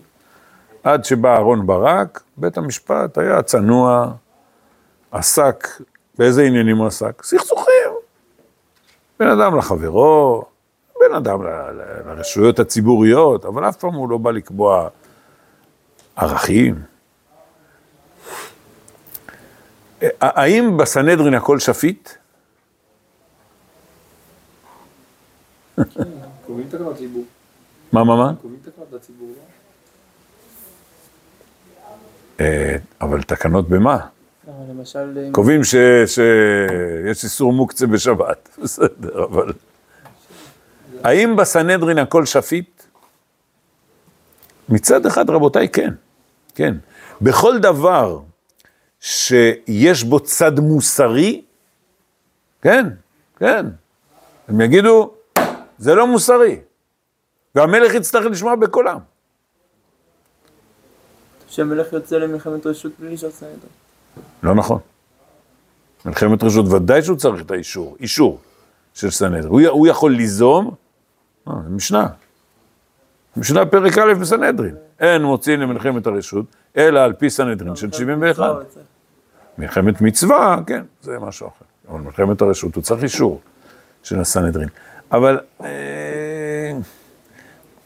עד 0.82 1.04
שבא 1.04 1.34
אהרון 1.34 1.66
ברק, 1.66 2.22
בית 2.36 2.58
המשפט 2.58 3.18
היה 3.18 3.42
צנוע, 3.42 4.12
עסק, 5.12 5.68
באיזה 6.18 6.42
עניינים 6.42 6.76
הוא 6.76 6.86
עסק? 6.86 7.22
סכסוכים. 7.22 7.99
בין 9.20 9.28
אדם 9.28 9.58
לחברו, 9.58 10.44
בין 11.00 11.14
אדם 11.14 11.42
לרשויות 12.06 12.58
הציבוריות, 12.58 13.44
אבל 13.44 13.68
אף 13.68 13.76
פעם 13.76 13.94
הוא 13.94 14.10
לא 14.10 14.18
בא 14.18 14.30
לקבוע 14.30 14.88
ערכים. 16.16 16.82
האם 20.20 20.76
בסנהדרין 20.76 21.34
הכל 21.34 21.58
שפיט? 21.58 22.10
קובעים 26.46 26.68
תקנות 26.68 26.96
ציבור. 26.96 27.24
מה, 27.92 28.04
מה, 28.04 28.16
מה? 28.16 28.32
קובעים 28.42 28.60
תקנות 28.64 28.92
לציבור, 28.92 29.28
לא? 29.28 29.42
אה, 32.40 32.76
אבל 33.00 33.22
תקנות 33.22 33.68
במה? 33.68 34.06
למשל, 34.70 35.30
קובעים 35.32 35.64
שיש 35.64 37.24
איסור 37.24 37.52
מוקצה 37.52 37.86
בשבת, 37.86 38.48
בסדר, 38.62 39.24
אבל... 39.24 39.52
האם 41.04 41.36
בסנהדרין 41.36 41.98
הכל 41.98 42.26
שפיט? 42.26 42.82
מצד 44.68 45.06
אחד, 45.06 45.30
רבותיי, 45.30 45.68
כן, 45.68 45.90
כן. 46.54 46.74
בכל 47.20 47.58
דבר 47.58 48.20
שיש 49.00 50.04
בו 50.04 50.20
צד 50.20 50.60
מוסרי, 50.60 51.42
כן, 52.62 52.86
כן. 53.38 53.66
הם 54.48 54.60
יגידו, 54.60 55.14
זה 55.78 55.94
לא 55.94 56.06
מוסרי. 56.06 56.60
והמלך 57.54 57.94
יצטרך 57.94 58.26
לשמוע 58.26 58.54
בקולם. 58.56 58.98
שהמלך 61.48 61.92
יוצא 61.92 62.16
למלחמת 62.16 62.66
רשות 62.66 62.92
בלי 62.98 63.10
אישור 63.10 63.30
סנהדרין. 63.30 63.79
לא 64.42 64.54
נכון. 64.54 64.78
מלחמת 66.04 66.42
רשות, 66.42 66.68
ודאי 66.68 67.02
שהוא 67.02 67.16
צריך 67.16 67.42
את 67.42 67.50
האישור, 67.50 67.96
אישור 68.00 68.38
של 68.94 69.10
סנהדרין. 69.10 69.44
הוא, 69.44 69.60
הוא 69.68 69.86
יכול 69.86 70.12
ליזום, 70.12 70.74
אה, 71.48 71.52
משנה. 71.68 72.06
משנה 73.36 73.66
פרק 73.66 73.98
א' 73.98 74.14
בסנהדרין. 74.20 74.74
אין 75.00 75.22
מוצאים 75.22 75.60
למלחמת 75.60 76.06
הרשות, 76.06 76.46
אלא 76.76 77.00
על 77.00 77.12
פי 77.12 77.30
סנהדרין 77.30 77.76
של 77.76 77.92
71. 77.92 78.44
מלחמת 79.58 80.00
מצווה, 80.00 80.56
כן, 80.66 80.82
זה 81.02 81.18
משהו 81.18 81.48
אחר. 81.48 81.64
אבל 81.88 82.00
מלחמת 82.00 82.42
הרשות, 82.42 82.74
הוא 82.74 82.82
צריך 82.82 83.02
אישור 83.02 83.40
של 84.02 84.20
הסנהדרין. 84.20 84.68
אבל, 85.12 85.40
אה, 85.64 86.72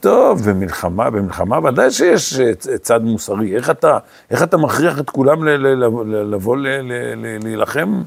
טוב, 0.05 0.51
במלחמה, 0.51 1.11
במלחמה 1.11 1.59
ודאי 1.59 1.91
שיש 1.91 2.41
אה, 2.41 2.53
צד 2.79 3.03
מוסרי. 3.03 3.57
איך 3.57 3.71
אתה, 3.71 3.99
איך 4.31 4.43
אתה 4.43 4.57
מכריח 4.57 5.01
את 5.01 5.11
כולם 5.11 5.45
ל, 5.45 5.51
ל, 5.51 5.85
ל, 5.85 6.35
לבוא 6.35 6.57
ל, 6.57 6.67
ל, 6.67 6.93
ל, 7.17 7.39
להילחם 7.43 8.03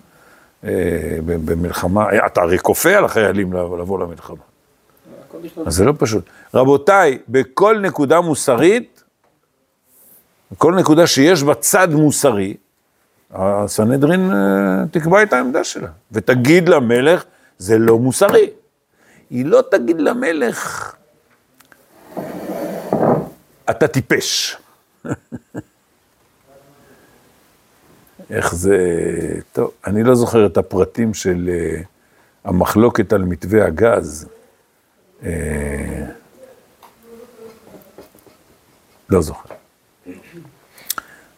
במלחמה? 1.25 2.05
אתה 2.25 2.41
הרי 2.41 2.59
כופה 2.59 2.97
על 2.97 3.05
החיילים 3.05 3.53
לבוא, 3.53 3.99
למלחמה. 3.99 4.37
אז 5.65 5.75
זה 5.75 5.85
לא 5.85 5.93
פשוט. 5.97 6.23
רבותיי, 6.53 7.17
בכל 7.29 7.79
נקודה 7.79 8.21
מוסרית, 8.21 9.03
בכל 10.51 10.75
נקודה 10.75 11.07
שיש 11.07 11.43
בה 11.43 11.53
צד 11.53 11.89
מוסרי, 11.91 12.53
הסנהדרין 13.31 14.31
אה, 14.31 14.37
תקבע 14.91 15.23
את 15.23 15.33
העמדה 15.33 15.63
שלה, 15.63 15.89
ותגיד 16.11 16.69
למלך, 16.69 17.23
זה 17.57 17.77
לא 17.77 17.99
מוסרי. 17.99 18.49
היא 19.29 19.45
לא 19.45 19.63
תגיד 19.71 20.01
למלך, 20.01 20.93
אתה 23.69 23.87
טיפש. 23.87 24.57
איך 28.29 28.55
זה... 28.55 28.77
טוב, 29.53 29.71
אני 29.87 30.03
לא 30.03 30.15
זוכר 30.15 30.45
את 30.45 30.57
הפרטים 30.57 31.13
של 31.13 31.49
אה, 31.49 31.81
המחלוקת 32.43 33.13
על 33.13 33.23
מתווה 33.23 33.65
הגז. 33.65 34.27
אה, 35.23 36.05
לא 39.09 39.21
זוכר. 39.21 39.55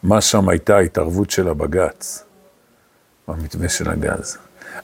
מה 0.03 0.21
שם 0.21 0.49
הייתה 0.49 0.77
ההתערבות 0.77 1.29
של 1.29 1.47
הבג"ץ 1.47 2.23
במתווה 3.27 3.69
של 3.69 3.89
הגז. 3.89 4.37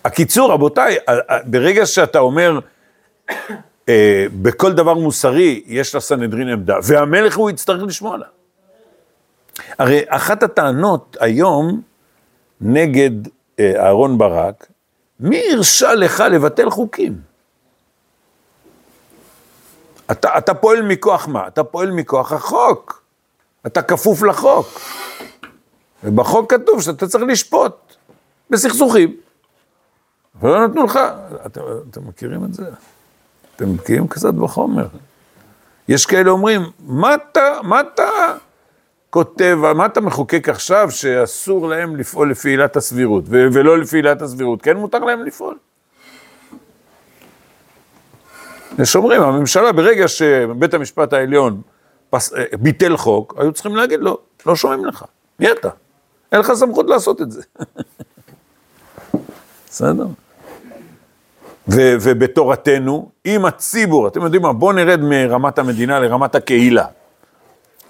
הקיצור, 0.05 0.51
רבותיי, 0.51 0.97
ברגע 1.45 1.85
שאתה 1.85 2.19
אומר, 2.19 2.59
אה, 3.89 4.25
בכל 4.41 4.73
דבר 4.73 4.93
מוסרי 4.93 5.63
יש 5.65 5.95
לסנהדרין 5.95 6.49
עמדה, 6.49 6.77
והמלך 6.83 7.37
הוא 7.37 7.49
יצטרך 7.49 7.83
לשמוע 7.83 8.17
לה. 8.17 8.25
הרי 9.79 10.01
אחת 10.07 10.43
הטענות 10.43 11.17
היום 11.19 11.81
נגד 12.61 13.11
אה, 13.59 13.85
אהרון 13.85 14.17
ברק, 14.17 14.67
מי 15.19 15.41
הרשה 15.53 15.93
לך 15.93 16.19
לבטל 16.19 16.69
חוקים? 16.69 17.21
אתה, 20.11 20.37
אתה 20.37 20.53
פועל 20.53 20.81
מכוח 20.81 21.27
מה? 21.27 21.47
אתה 21.47 21.63
פועל 21.63 21.91
מכוח 21.91 22.31
החוק. 22.31 23.01
אתה 23.65 23.81
כפוף 23.81 24.23
לחוק. 24.23 24.81
ובחוק 26.03 26.53
כתוב 26.53 26.81
שאתה 26.81 27.07
צריך 27.07 27.23
לשפוט 27.27 27.95
בסכסוכים. 28.49 29.17
אבל 30.41 30.49
לא 30.49 30.67
נתנו 30.67 30.83
לך, 30.83 30.99
אתם, 31.45 31.61
אתם 31.89 32.07
מכירים 32.07 32.45
את 32.45 32.53
זה? 32.53 32.63
אתם 33.55 33.77
בקיאים 33.77 34.07
קצת 34.07 34.33
בחומר. 34.33 34.87
יש 35.87 36.05
כאלה 36.05 36.31
אומרים, 36.31 36.61
מה 36.79 37.15
אתה, 37.15 37.59
מה 37.63 37.81
אתה 37.81 38.09
כותב, 39.09 39.57
מה 39.75 39.85
אתה 39.85 40.01
מחוקק 40.01 40.49
עכשיו 40.49 40.91
שאסור 40.91 41.67
להם 41.67 41.95
לפעול 41.95 42.31
לפי 42.31 42.49
עילת 42.49 42.75
הסבירות, 42.75 43.23
ו- 43.27 43.47
ולא 43.53 43.77
לפי 43.77 43.97
עילת 43.97 44.21
הסבירות, 44.21 44.61
כן 44.61 44.77
מותר 44.77 44.99
להם 44.99 45.23
לפעול. 45.23 45.57
יש 48.79 48.95
אומרים, 48.95 49.21
הממשלה 49.21 49.71
ברגע 49.71 50.07
שבית 50.07 50.73
המשפט 50.73 51.13
העליון 51.13 51.61
פס, 52.09 52.33
אה, 52.33 52.43
ביטל 52.59 52.97
חוק, 52.97 53.33
היו 53.37 53.51
צריכים 53.51 53.75
להגיד 53.75 53.99
לו, 53.99 54.17
לא 54.45 54.55
שומעים 54.55 54.85
לך, 54.85 55.05
מי 55.39 55.51
אתה? 55.51 55.69
אין 56.31 56.39
לך 56.39 56.53
סמכות 56.53 56.89
לעשות 56.89 57.21
את 57.21 57.31
זה. 57.31 57.41
בסדר? 59.69 60.07
ו- 61.67 61.95
ובתורתנו, 62.01 63.09
אם 63.25 63.45
הציבור, 63.45 64.07
אתם 64.07 64.21
יודעים 64.21 64.41
מה, 64.41 64.53
בואו 64.53 64.71
נרד 64.71 64.99
מרמת 65.01 65.59
המדינה 65.59 65.99
לרמת 65.99 66.35
הקהילה. 66.35 66.85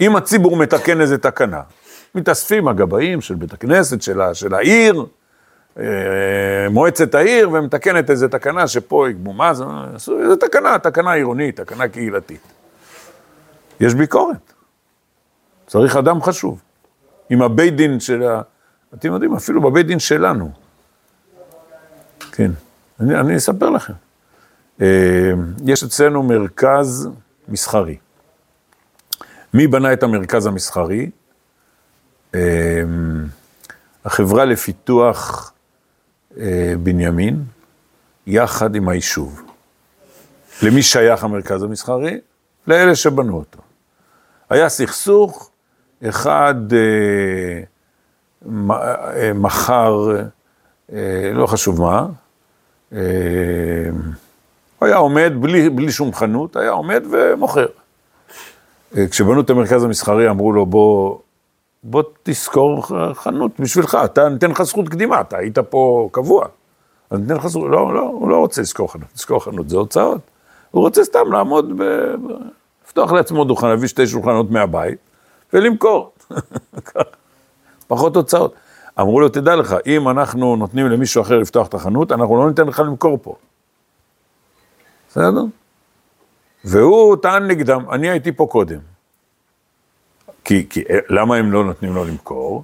אם 0.01 0.15
הציבור 0.15 0.57
מתקן 0.57 1.01
איזה 1.01 1.17
תקנה, 1.17 1.61
מתאספים 2.15 2.67
הגבאים 2.67 3.21
של 3.21 3.35
בית 3.35 3.53
הכנסת, 3.53 4.01
של, 4.01 4.21
ה- 4.21 4.33
של 4.33 4.53
העיר, 4.53 5.05
אה, 5.79 5.83
מועצת 6.69 7.15
העיר, 7.15 7.49
ומתקנת 7.51 8.09
איזה 8.09 8.27
תקנה 8.27 8.67
שפה 8.67 9.09
יגבו, 9.09 9.33
מה 9.33 9.53
זה, 9.53 9.63
איזה 10.23 10.35
תקנה, 10.35 10.79
תקנה 10.79 11.13
עירונית, 11.13 11.59
תקנה 11.61 11.87
קהילתית. 11.87 12.41
יש 13.79 13.93
ביקורת. 13.93 14.53
צריך 15.67 15.95
אדם 15.95 16.21
חשוב. 16.21 16.61
עם 17.29 17.41
הבית 17.41 17.75
דין 17.75 17.99
של 17.99 18.23
ה... 18.23 18.41
אתם 18.93 19.13
יודעים, 19.13 19.35
אפילו 19.35 19.61
בבית 19.61 19.87
דין 19.87 19.99
שלנו. 19.99 20.51
כן, 22.31 22.51
אני, 22.99 23.19
אני 23.19 23.37
אספר 23.37 23.69
לכם. 23.69 23.93
אה, 24.81 25.31
יש 25.65 25.83
אצלנו 25.83 26.23
מרכז 26.23 27.09
מסחרי. 27.47 27.97
מי 29.53 29.67
בנה 29.67 29.93
את 29.93 30.03
המרכז 30.03 30.45
המסחרי? 30.45 31.09
אה, 32.35 32.83
החברה 34.05 34.45
לפיתוח 34.45 35.53
אה, 36.37 36.73
בנימין, 36.83 37.43
יחד 38.27 38.75
עם 38.75 38.89
היישוב. 38.89 39.41
למי 40.61 40.83
שייך 40.83 41.23
המרכז 41.23 41.63
המסחרי? 41.63 42.19
לאלה 42.67 42.95
שבנו 42.95 43.37
אותו. 43.37 43.59
היה 44.49 44.69
סכסוך, 44.69 45.51
אחד 46.09 46.55
מכר, 49.35 50.07
לא 51.33 51.47
חשוב 51.47 51.81
מה, 51.81 52.07
אה, 52.95 53.01
היה 54.81 54.95
עומד 54.95 55.33
בלי, 55.39 55.69
בלי 55.69 55.91
שום 55.91 56.13
חנות, 56.13 56.55
היה 56.55 56.71
עומד 56.71 57.03
ומוכר. 57.11 57.65
אה, 58.97 59.07
כשבנו 59.07 59.41
את 59.41 59.49
המרכז 59.49 59.83
המסחרי 59.83 60.29
אמרו 60.29 60.53
לו, 60.53 60.65
בוא, 60.65 61.17
בוא 61.83 62.03
תשכור 62.23 62.85
חנות 63.13 63.59
בשבילך, 63.59 63.97
אתה 64.05 64.29
ניתן 64.29 64.51
לך 64.51 64.63
זכות 64.63 64.89
קדימה, 64.89 65.21
אתה 65.21 65.37
היית 65.37 65.59
פה 65.59 66.09
קבוע. 66.11 66.45
אז 67.09 67.19
ניתן 67.19 67.35
לך 67.35 67.47
זכות, 67.47 67.69
לא, 67.69 67.93
לא, 67.93 68.01
הוא 68.01 68.29
לא 68.29 68.37
רוצה 68.37 68.61
לשכור 68.61 68.93
חנות, 68.93 69.07
לשכור 69.15 69.43
חנות 69.43 69.69
זה 69.69 69.77
הוצאות. 69.77 70.21
הוא 70.71 70.83
רוצה 70.83 71.03
סתם 71.03 71.31
לעמוד. 71.31 71.73
ב- 71.77 72.15
לפתוח 72.85 73.11
לעצמו 73.11 73.43
דוכן, 73.43 73.67
להביא 73.67 73.87
שתי 73.87 74.07
שולחנות 74.07 74.51
מהבית 74.51 74.97
ולמכור. 75.53 76.11
פחות 77.87 78.15
הוצאות. 78.15 78.53
אמרו 78.99 79.19
לו, 79.19 79.29
תדע 79.29 79.55
לך, 79.55 79.75
אם 79.85 80.09
אנחנו 80.09 80.55
נותנים 80.55 80.87
למישהו 80.87 81.21
אחר 81.21 81.37
לפתוח 81.37 81.67
את 81.67 81.73
החנות, 81.73 82.11
אנחנו 82.11 82.37
לא 82.37 82.49
ניתן 82.49 82.67
לך 82.67 82.79
למכור 82.79 83.19
פה. 83.21 83.35
בסדר? 85.09 85.41
והוא 86.65 87.15
טען 87.21 87.47
נגדם, 87.47 87.85
אני 87.91 88.09
הייתי 88.09 88.31
פה 88.31 88.47
קודם. 88.51 88.79
כי, 90.43 90.65
כי 90.69 90.83
למה 91.09 91.35
הם 91.35 91.51
לא 91.51 91.63
נותנים 91.63 91.95
לו 91.95 92.05
למכור? 92.05 92.63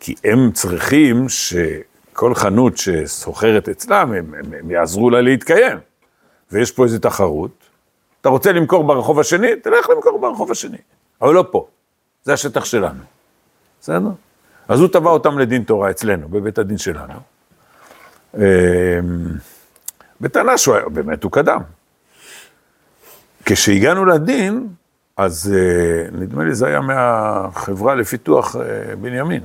כי 0.00 0.14
הם 0.24 0.52
צריכים 0.52 1.28
שכל 1.28 2.34
חנות 2.34 2.76
שסוחרת 2.76 3.68
אצלם, 3.68 4.12
הם, 4.12 4.34
הם, 4.34 4.52
הם 4.58 4.70
יעזרו 4.70 5.10
לה 5.10 5.20
להתקיים. 5.20 5.78
ויש 6.52 6.70
פה 6.70 6.84
איזו 6.84 6.98
תחרות. 6.98 7.50
אתה 8.20 8.28
רוצה 8.28 8.52
למכור 8.52 8.84
ברחוב 8.84 9.18
השני? 9.18 9.56
תלך 9.56 9.90
למכור 9.90 10.18
ברחוב 10.18 10.50
השני. 10.50 10.78
אבל 11.22 11.34
לא 11.34 11.44
פה. 11.50 11.66
זה 12.24 12.32
השטח 12.32 12.64
שלנו. 12.64 13.02
בסדר? 13.80 14.10
אז 14.72 14.80
הוא 14.80 14.88
תבע 14.88 15.10
אותם 15.10 15.38
לדין 15.38 15.62
תורה 15.62 15.90
אצלנו, 15.90 16.28
בבית 16.28 16.58
הדין 16.58 16.78
שלנו. 16.78 17.14
אמ, 18.34 18.40
בטענה 20.20 20.58
שהוא 20.58 20.74
היה, 20.74 20.88
באמת 20.88 21.24
הוא 21.24 21.32
קדם. 21.32 21.60
כשהגענו 23.44 24.04
לדין, 24.04 24.68
אז 25.16 25.54
אה, 25.54 26.10
נדמה 26.12 26.44
לי 26.44 26.54
זה 26.54 26.66
היה 26.66 26.80
מהחברה 26.80 27.94
לפיתוח 27.94 28.56
אה, 28.56 28.96
בנימין. 28.96 29.42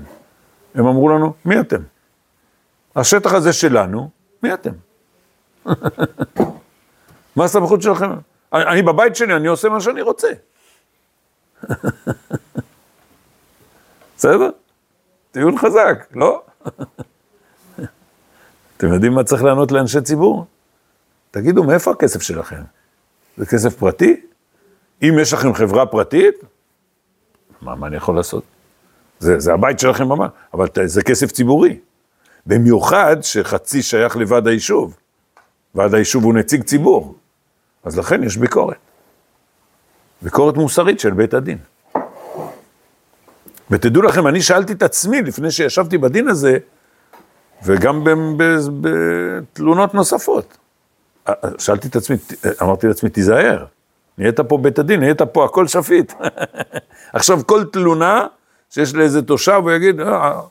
הם 0.76 0.88
אמרו 0.88 1.10
לנו, 1.10 1.34
מי 1.46 1.60
אתם? 1.60 1.82
השטח 2.96 3.34
הזה 3.34 3.54
שלנו, 3.54 4.10
מי 4.44 4.54
אתם? 4.54 4.72
מה 7.36 7.46
הסמכות 7.46 7.82
שלכם? 7.82 8.12
אני, 8.54 8.63
אני 8.63 8.82
בבית 8.82 9.16
שלי, 9.16 9.36
אני 9.36 9.48
עושה 9.48 9.70
מה 9.70 9.82
שאני 9.82 10.02
רוצה. 10.02 10.28
בסדר? 14.18 14.50
טיעון 15.38 15.58
חזק, 15.58 16.08
לא? 16.15 16.41
אתם 18.78 18.93
יודעים 18.93 19.13
מה 19.13 19.23
צריך 19.23 19.43
לענות 19.43 19.71
לאנשי 19.71 20.02
ציבור? 20.02 20.45
תגידו, 21.32 21.63
מאיפה 21.63 21.91
הכסף 21.91 22.21
שלכם? 22.21 22.62
זה 23.38 23.45
כסף 23.45 23.76
פרטי? 23.76 24.21
אם 25.04 25.13
יש 25.21 25.34
לכם 25.34 25.54
חברה 25.54 25.86
פרטית, 25.86 26.36
מה, 27.62 27.76
מה 27.76 27.88
אני 27.88 27.95
יכול 27.95 28.15
לעשות? 28.15 28.43
זה, 29.19 29.39
זה 29.39 29.54
הבית 29.54 29.80
שלכם 29.80 30.04
ממש, 30.04 30.32
אבל 30.54 30.67
זה 30.86 31.04
כסף 31.04 31.32
ציבורי. 31.32 31.80
במיוחד 32.45 33.17
שחצי 33.21 33.82
שייך 33.82 34.15
לוועד 34.15 34.47
היישוב. 34.47 34.97
ועד 35.76 35.93
היישוב 35.93 36.23
הוא 36.23 36.34
נציג 36.34 36.63
ציבור. 36.63 37.15
אז 37.84 37.97
לכן 37.97 38.23
יש 38.23 38.38
ביקורת. 38.38 38.78
ביקורת 40.21 40.56
מוסרית 40.56 41.00
של 41.00 41.12
בית 41.12 41.34
הדין. 41.34 41.58
ותדעו 43.72 44.02
לכם, 44.02 44.28
אני 44.28 44.42
שאלתי 44.42 44.74
את 44.74 44.84
עצמי 44.84 45.22
לפני 45.22 45.52
שישבתי 45.52 45.98
בדין 45.98 46.28
הזה, 46.28 46.58
וגם 47.66 48.04
בתלונות 48.82 49.94
נוספות. 49.94 50.58
שאלתי 51.58 51.88
את 51.88 51.96
עצמי, 51.96 52.18
אמרתי 52.62 52.88
לעצמי, 52.88 53.10
תיזהר, 53.10 53.66
נהיית 54.18 54.40
פה 54.40 54.58
בית 54.58 54.80
הדין, 54.80 55.00
נהיית 55.00 55.22
פה 55.22 55.46
הכל 55.46 55.68
שפיט. 55.68 56.14
עכשיו 57.14 57.40
כל 57.46 57.64
תלונה 57.64 58.28
שיש 58.70 58.96
לאיזה 58.96 59.22
תושב, 59.22 59.60
הוא 59.64 59.72
יגיד, 59.72 60.00
אה, 60.00 60.42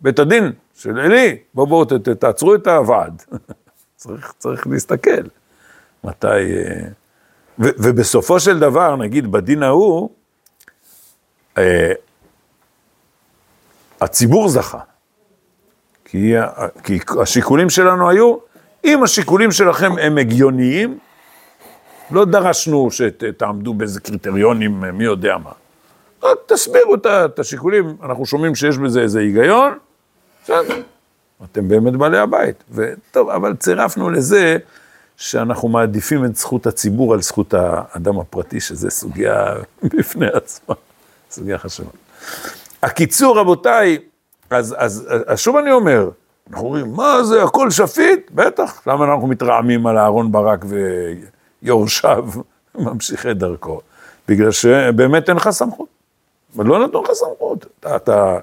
בית 0.00 0.18
הדין 0.18 0.52
של 0.74 0.98
עלי, 0.98 1.38
בואו 1.54 1.66
בואו 1.66 1.84
תעצרו 2.18 2.54
את 2.54 2.66
הוועד. 2.66 3.22
צריך, 3.96 4.32
צריך 4.38 4.66
להסתכל. 4.66 5.22
מתי... 6.04 6.26
אה, 6.26 6.88
ו, 7.58 7.68
ובסופו 7.78 8.40
של 8.40 8.58
דבר, 8.58 8.96
נגיד 8.96 9.32
בדין 9.32 9.62
ההוא, 9.62 10.10
אה, 11.58 11.92
הציבור 14.04 14.48
זכה. 14.48 14.78
כי, 16.04 16.34
כי 16.84 16.98
השיקולים 17.22 17.70
שלנו 17.70 18.10
היו, 18.10 18.36
אם 18.84 19.02
השיקולים 19.02 19.52
שלכם 19.52 19.92
הם 20.02 20.18
הגיוניים, 20.18 20.98
לא 22.10 22.24
דרשנו 22.24 22.88
שתעמדו 22.90 23.74
באיזה 23.74 24.00
קריטריונים, 24.00 24.80
מי 24.80 25.04
יודע 25.04 25.36
מה. 25.38 25.50
רק 26.22 26.38
תסבירו 26.46 26.94
את 26.94 27.06
ה- 27.06 27.24
את 27.24 27.38
השיקולים, 27.38 27.96
אנחנו 28.02 28.26
שומעים 28.26 28.54
שיש 28.54 28.78
בזה 28.78 29.00
איזה 29.00 29.20
היגיון, 29.20 29.78
בסדר, 30.44 30.82
אתם 31.44 31.68
באמת 31.68 31.92
בעלי 31.96 32.18
הבית. 32.18 32.64
וטוב, 32.70 33.28
אבל 33.30 33.54
צירפנו 33.56 34.10
לזה 34.10 34.56
שאנחנו 35.16 35.68
מעדיפים 35.68 36.24
את 36.24 36.36
זכות 36.36 36.66
הציבור 36.66 37.14
על 37.14 37.22
זכות 37.22 37.54
האדם 37.54 38.18
הפרטי, 38.18 38.60
שזה 38.60 38.90
סוגיה 38.90 39.54
בפני 39.82 40.26
עצמה, 40.32 40.74
סוגיה 41.30 41.58
חשובה. 41.58 41.90
הקיצור, 42.84 43.38
רבותיי, 43.38 43.98
אז, 44.50 44.74
אז, 44.78 45.08
אז 45.26 45.38
שוב 45.38 45.56
אני 45.56 45.72
אומר, 45.72 46.10
אנחנו 46.50 46.66
אומרים, 46.66 46.92
מה 46.92 47.22
זה, 47.24 47.42
הכל 47.42 47.70
שפיט? 47.70 48.30
בטח, 48.30 48.82
למה 48.86 49.04
אנחנו 49.04 49.26
מתרעמים 49.26 49.86
על 49.86 49.98
אהרון 49.98 50.32
ברק 50.32 50.64
ויורשיו, 51.62 52.28
ממשיכי 52.74 53.34
דרכו? 53.34 53.80
בגלל 54.28 54.50
שבאמת 54.50 55.28
אין 55.28 55.36
לך 55.36 55.50
סמכות. 55.50 55.88
לא 56.58 56.84
נתנו 56.86 57.02
לך 57.02 57.10
סמכות. 57.12 57.66
אתה, 57.80 57.96
אתה 57.96 58.38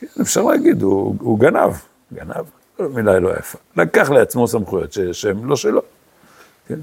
כן, 0.00 0.06
אפשר 0.20 0.42
להגיד, 0.42 0.82
הוא, 0.82 1.14
הוא 1.20 1.38
גנב, 1.38 1.72
גנב, 2.14 2.44
מילה 2.80 3.18
לא 3.18 3.38
יפה. 3.38 3.58
לקח 3.76 4.10
לעצמו 4.10 4.48
סמכויות 4.48 4.92
ש- 4.92 4.98
שהן 4.98 5.44
לא 5.44 5.56
שלו. 5.56 5.82
כן? 6.68 6.78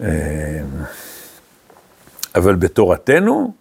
אמ, 0.00 0.06
אבל 2.34 2.54
בתורתנו, 2.54 3.52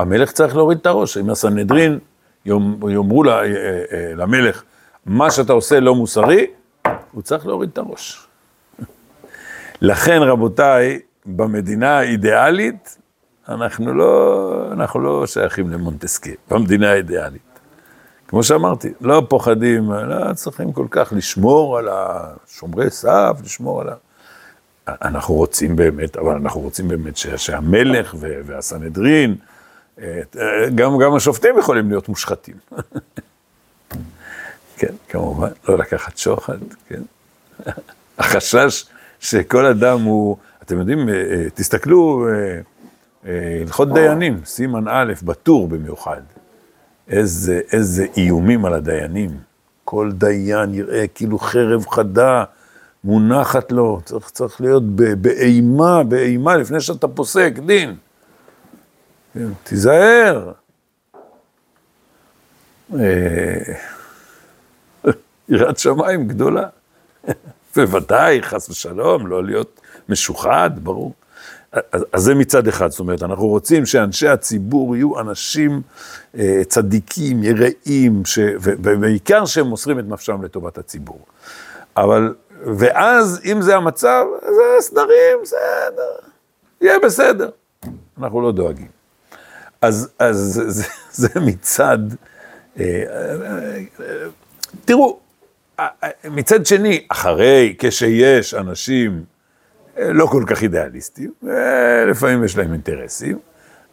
המלך 0.00 0.30
צריך 0.32 0.56
להוריד 0.56 0.78
את 0.78 0.86
הראש. 0.86 1.16
אם 1.18 1.30
הסנהדרין 1.30 1.98
יאמ- 2.46 2.52
יאמרו 2.90 3.22
לה- 3.24 3.38
אה, 3.42 3.44
אה, 3.92 4.12
למלך, 4.16 4.62
מה 5.06 5.30
שאתה 5.30 5.52
עושה 5.52 5.80
לא 5.80 5.94
מוסרי, 5.94 6.46
הוא 7.12 7.22
צריך 7.22 7.46
להוריד 7.46 7.70
את 7.72 7.78
הראש. 7.78 8.26
לכן, 9.80 10.18
רבותיי, 10.22 10.98
במדינה 11.26 11.98
האידיאלית, 11.98 12.96
אנחנו 13.48 13.94
לא, 13.94 14.68
אנחנו 14.72 15.00
לא 15.00 15.26
שייכים 15.26 15.70
למונטסקי, 15.70 16.34
במדינה 16.50 16.90
האידיאלית. 16.92 17.42
כמו 18.28 18.42
שאמרתי, 18.42 18.92
לא 19.00 19.22
פוחדים, 19.28 19.92
לא 19.92 20.32
צריכים 20.34 20.72
כל 20.72 20.86
כך 20.90 21.12
לשמור 21.16 21.78
על 21.78 21.88
השומרי 21.92 22.90
סף, 22.90 23.38
לשמור 23.44 23.80
על 23.80 23.88
ה... 23.88 23.94
אנחנו 24.88 25.34
רוצים 25.34 25.76
באמת, 25.76 26.16
אבל 26.16 26.34
אנחנו 26.34 26.60
רוצים 26.60 26.88
באמת 26.88 27.16
ש- 27.16 27.26
שהמלך 27.26 28.14
והסנהדרין, 28.46 29.30
אה, 29.30 29.49
גם, 30.74 30.98
גם 30.98 31.14
השופטים 31.14 31.58
יכולים 31.58 31.88
להיות 31.88 32.08
מושחתים. 32.08 32.54
כן, 34.78 34.94
כמובן, 35.08 35.48
לא 35.68 35.78
לקחת 35.78 36.18
שוחד, 36.18 36.58
כן. 36.88 37.02
החשש 38.18 38.84
שכל 39.20 39.66
אדם 39.66 40.00
הוא, 40.00 40.36
אתם 40.62 40.78
יודעים, 40.78 41.08
אה, 41.08 41.14
אה, 41.14 41.50
תסתכלו, 41.54 42.28
אה, 42.28 42.60
אה, 43.26 43.58
הלכות 43.60 43.92
דיינים, 43.94 44.40
סימן 44.44 44.88
א', 44.88 45.12
בטור 45.22 45.68
במיוחד. 45.68 46.20
איזה, 47.08 47.60
איזה 47.72 48.06
איומים 48.16 48.64
על 48.64 48.74
הדיינים. 48.74 49.30
כל 49.84 50.10
דיין 50.12 50.74
יראה 50.74 51.06
כאילו 51.14 51.38
חרב 51.38 51.86
חדה 51.86 52.44
מונחת 53.04 53.72
לו, 53.72 54.00
צריך, 54.04 54.30
צריך 54.30 54.60
להיות 54.60 54.82
באימה, 55.20 56.02
באימה, 56.02 56.56
לפני 56.56 56.80
שאתה 56.80 57.08
פוסק 57.08 57.52
דין. 57.66 57.96
כן, 59.34 59.48
תיזהר. 59.64 60.52
אה, 62.94 63.74
יראת 65.48 65.78
שמיים 65.78 66.28
גדולה. 66.28 66.68
בוודאי, 67.76 68.42
חס 68.42 68.68
ושלום, 68.68 69.26
לא 69.26 69.44
להיות 69.44 69.80
משוחד, 70.08 70.70
ברור. 70.82 71.14
אז, 71.72 72.04
זה 72.16 72.34
מצד 72.34 72.68
אחד, 72.68 72.90
זאת 72.90 73.00
אומרת, 73.00 73.22
אנחנו 73.22 73.46
רוצים 73.46 73.86
שאנשי 73.86 74.28
הציבור 74.28 74.96
יהיו 74.96 75.20
אנשים 75.20 75.82
אה, 76.38 76.62
צדיקים, 76.68 77.42
יראים, 77.42 78.24
ש, 78.24 78.38
ובעיקר 78.60 79.46
שהם 79.46 79.66
מוסרים 79.66 79.98
את 79.98 80.04
נפשם 80.08 80.42
לטובת 80.42 80.78
הציבור. 80.78 81.26
אבל, 81.96 82.34
ואז, 82.78 83.40
אם 83.44 83.62
זה 83.62 83.76
המצב, 83.76 84.24
זה 84.40 84.80
סדרים, 84.80 85.38
בסדר, 85.42 86.28
יהיה 86.80 86.98
בסדר. 86.98 87.50
אנחנו 88.18 88.40
לא 88.40 88.52
דואגים. 88.52 88.99
אז, 89.82 90.08
אז 90.18 90.36
זה, 90.36 90.70
זה, 90.70 90.84
זה 91.12 91.40
מצד, 91.40 91.98
אה, 92.78 93.04
אה, 93.08 93.76
אה, 94.00 94.26
תראו, 94.84 95.18
מצד 96.24 96.66
שני, 96.66 97.06
אחרי, 97.08 97.74
כשיש 97.78 98.54
אנשים 98.54 99.24
לא 99.98 100.26
כל 100.26 100.44
כך 100.46 100.62
אידיאליסטים, 100.62 101.32
לפעמים 102.10 102.44
יש 102.44 102.56
להם 102.56 102.72
אינטרסים, 102.72 103.38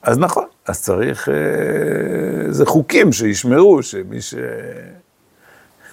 אז 0.02 0.18
נכון, 0.18 0.46
אז 0.66 0.84
צריך, 0.84 1.30
זה 2.50 2.66
חוקים 2.66 3.14
שישמרו 3.14 3.84
שמי 3.84 4.22
ש... 4.22 4.36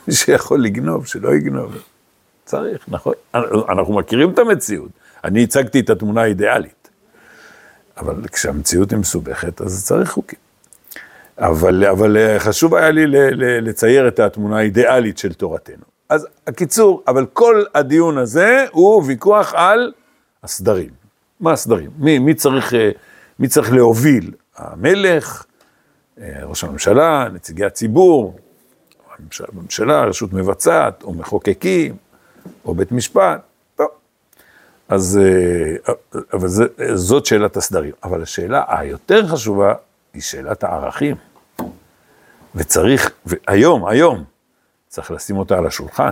מי 0.09 0.15
שיכול 0.15 0.63
לגנוב, 0.63 1.07
שלא 1.07 1.35
יגנוב. 1.35 1.83
צריך, 2.45 2.85
נכון. 2.89 3.15
אנחנו 3.35 3.95
מכירים 3.95 4.31
את 4.31 4.39
המציאות. 4.39 4.91
אני 5.25 5.43
הצגתי 5.43 5.81
את 5.81 5.91
התמונה 5.91 6.23
האידיאלית. 6.23 6.84
אבל 7.97 8.29
כשהמציאות 8.33 8.91
היא 8.91 8.99
מסובכת, 8.99 9.61
אז 9.61 9.85
צריך 9.87 10.11
חוקים. 10.11 10.39
אבל, 11.39 11.85
אבל 11.85 12.17
אה, 12.17 12.41
חשוב 12.41 12.75
היה 12.75 12.91
לי 12.91 13.07
לצייר 13.61 14.09
את 14.09 14.21
התמונה 14.21 14.59
האידיאלית 14.59 15.19
של 15.19 15.33
תורתנו. 15.33 15.85
אז 16.09 16.27
הקיצור, 16.47 17.03
אבל 17.09 17.27
כל 17.27 17.65
הדיון 17.75 18.19
הזה 18.19 18.65
הוא 18.73 19.03
ויכוח 19.07 19.55
על 19.55 19.93
הסדרים. 20.43 20.91
מה 21.41 21.53
הסדרים? 21.53 21.91
מי, 21.99 22.19
מי, 22.19 22.35
צריך, 22.35 22.75
אה, 22.75 22.91
מי 23.39 23.49
צריך 23.49 23.73
להוביל? 23.73 24.31
המלך, 24.57 25.45
אה, 26.21 26.45
ראש 26.45 26.65
הממשלה, 26.65 27.29
נציגי 27.33 27.65
הציבור, 27.65 28.39
הממשלה, 29.53 30.05
רשות 30.05 30.33
מבצעת, 30.33 31.03
או 31.03 31.15
מחוקקים, 31.15 31.97
או 32.65 32.75
בית 32.75 32.93
משפט. 32.93 33.41
אז 34.95 35.21
אה, 35.23 35.93
אבל 36.33 36.49
זה, 36.49 36.65
זאת 36.95 37.27
שאלת 37.27 37.57
הסדרים. 37.57 37.93
אבל 38.05 38.23
השאלה 38.23 38.65
היותר 38.69 39.29
חשובה 39.29 39.75
היא 40.15 40.23
שאלת 40.23 40.65
הערכים. 40.65 41.17
וצריך, 42.55 43.11
היום, 43.47 43.87
היום, 43.87 44.25
צריך 44.89 45.11
לשים 45.11 45.37
אותה 45.37 45.59
על 45.59 45.67
השולחן. 45.67 46.11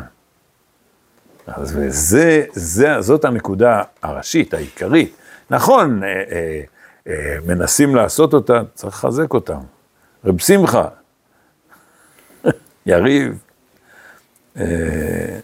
אז 1.46 1.76
וזה, 1.76 2.44
זה, 2.52 3.00
זאת 3.00 3.24
הנקודה 3.24 3.82
הראשית, 4.02 4.54
העיקרית. 4.54 5.16
נכון, 5.50 6.04
אה, 6.04 6.08
אה, 6.08 6.62
אה, 7.06 7.36
מנסים 7.46 7.96
לעשות 7.96 8.34
אותה, 8.34 8.62
צריך 8.74 8.96
לחזק 8.96 9.34
אותם. 9.34 9.60
רב 10.24 10.40
שמחה, 10.40 10.88
יריב, 12.86 13.38
אה, 14.56 15.38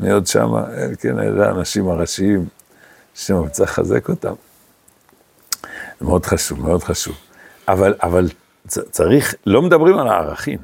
מי 0.00 0.10
עוד 0.10 0.26
שמה? 0.26 0.64
אה, 0.76 0.96
כן, 1.00 1.18
אלה 1.18 1.48
האנשים 1.48 1.88
הראשיים, 1.88 2.46
שם 3.14 3.48
צריך 3.48 3.70
לחזק 3.70 4.08
אותם. 4.08 4.34
מאוד 6.00 6.26
חשוב, 6.26 6.60
מאוד 6.60 6.82
חשוב. 6.82 7.14
אבל, 7.68 7.94
אבל 8.02 8.28
צריך, 8.66 9.34
לא 9.46 9.62
מדברים 9.62 9.98
על 9.98 10.08
הערכים, 10.08 10.58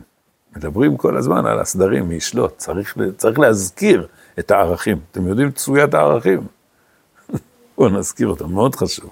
מדברים 0.56 0.96
כל 0.96 1.16
הזמן 1.16 1.46
על 1.46 1.59
הסדרים, 1.59 2.09
מי 2.09 2.14
ישלוט, 2.14 2.59
צריך, 2.59 2.96
צריך 3.16 3.38
להזכיר 3.38 4.06
את 4.38 4.50
הערכים. 4.50 5.00
אתם 5.11 5.26
יודעים 5.26 5.48
את 5.48 5.56
צפוית 5.56 5.94
הערכים? 5.94 6.46
בואו 7.78 7.88
נזכיר 7.88 8.28
אותם, 8.28 8.52
מאוד 8.52 8.74
חשוב, 8.74 9.11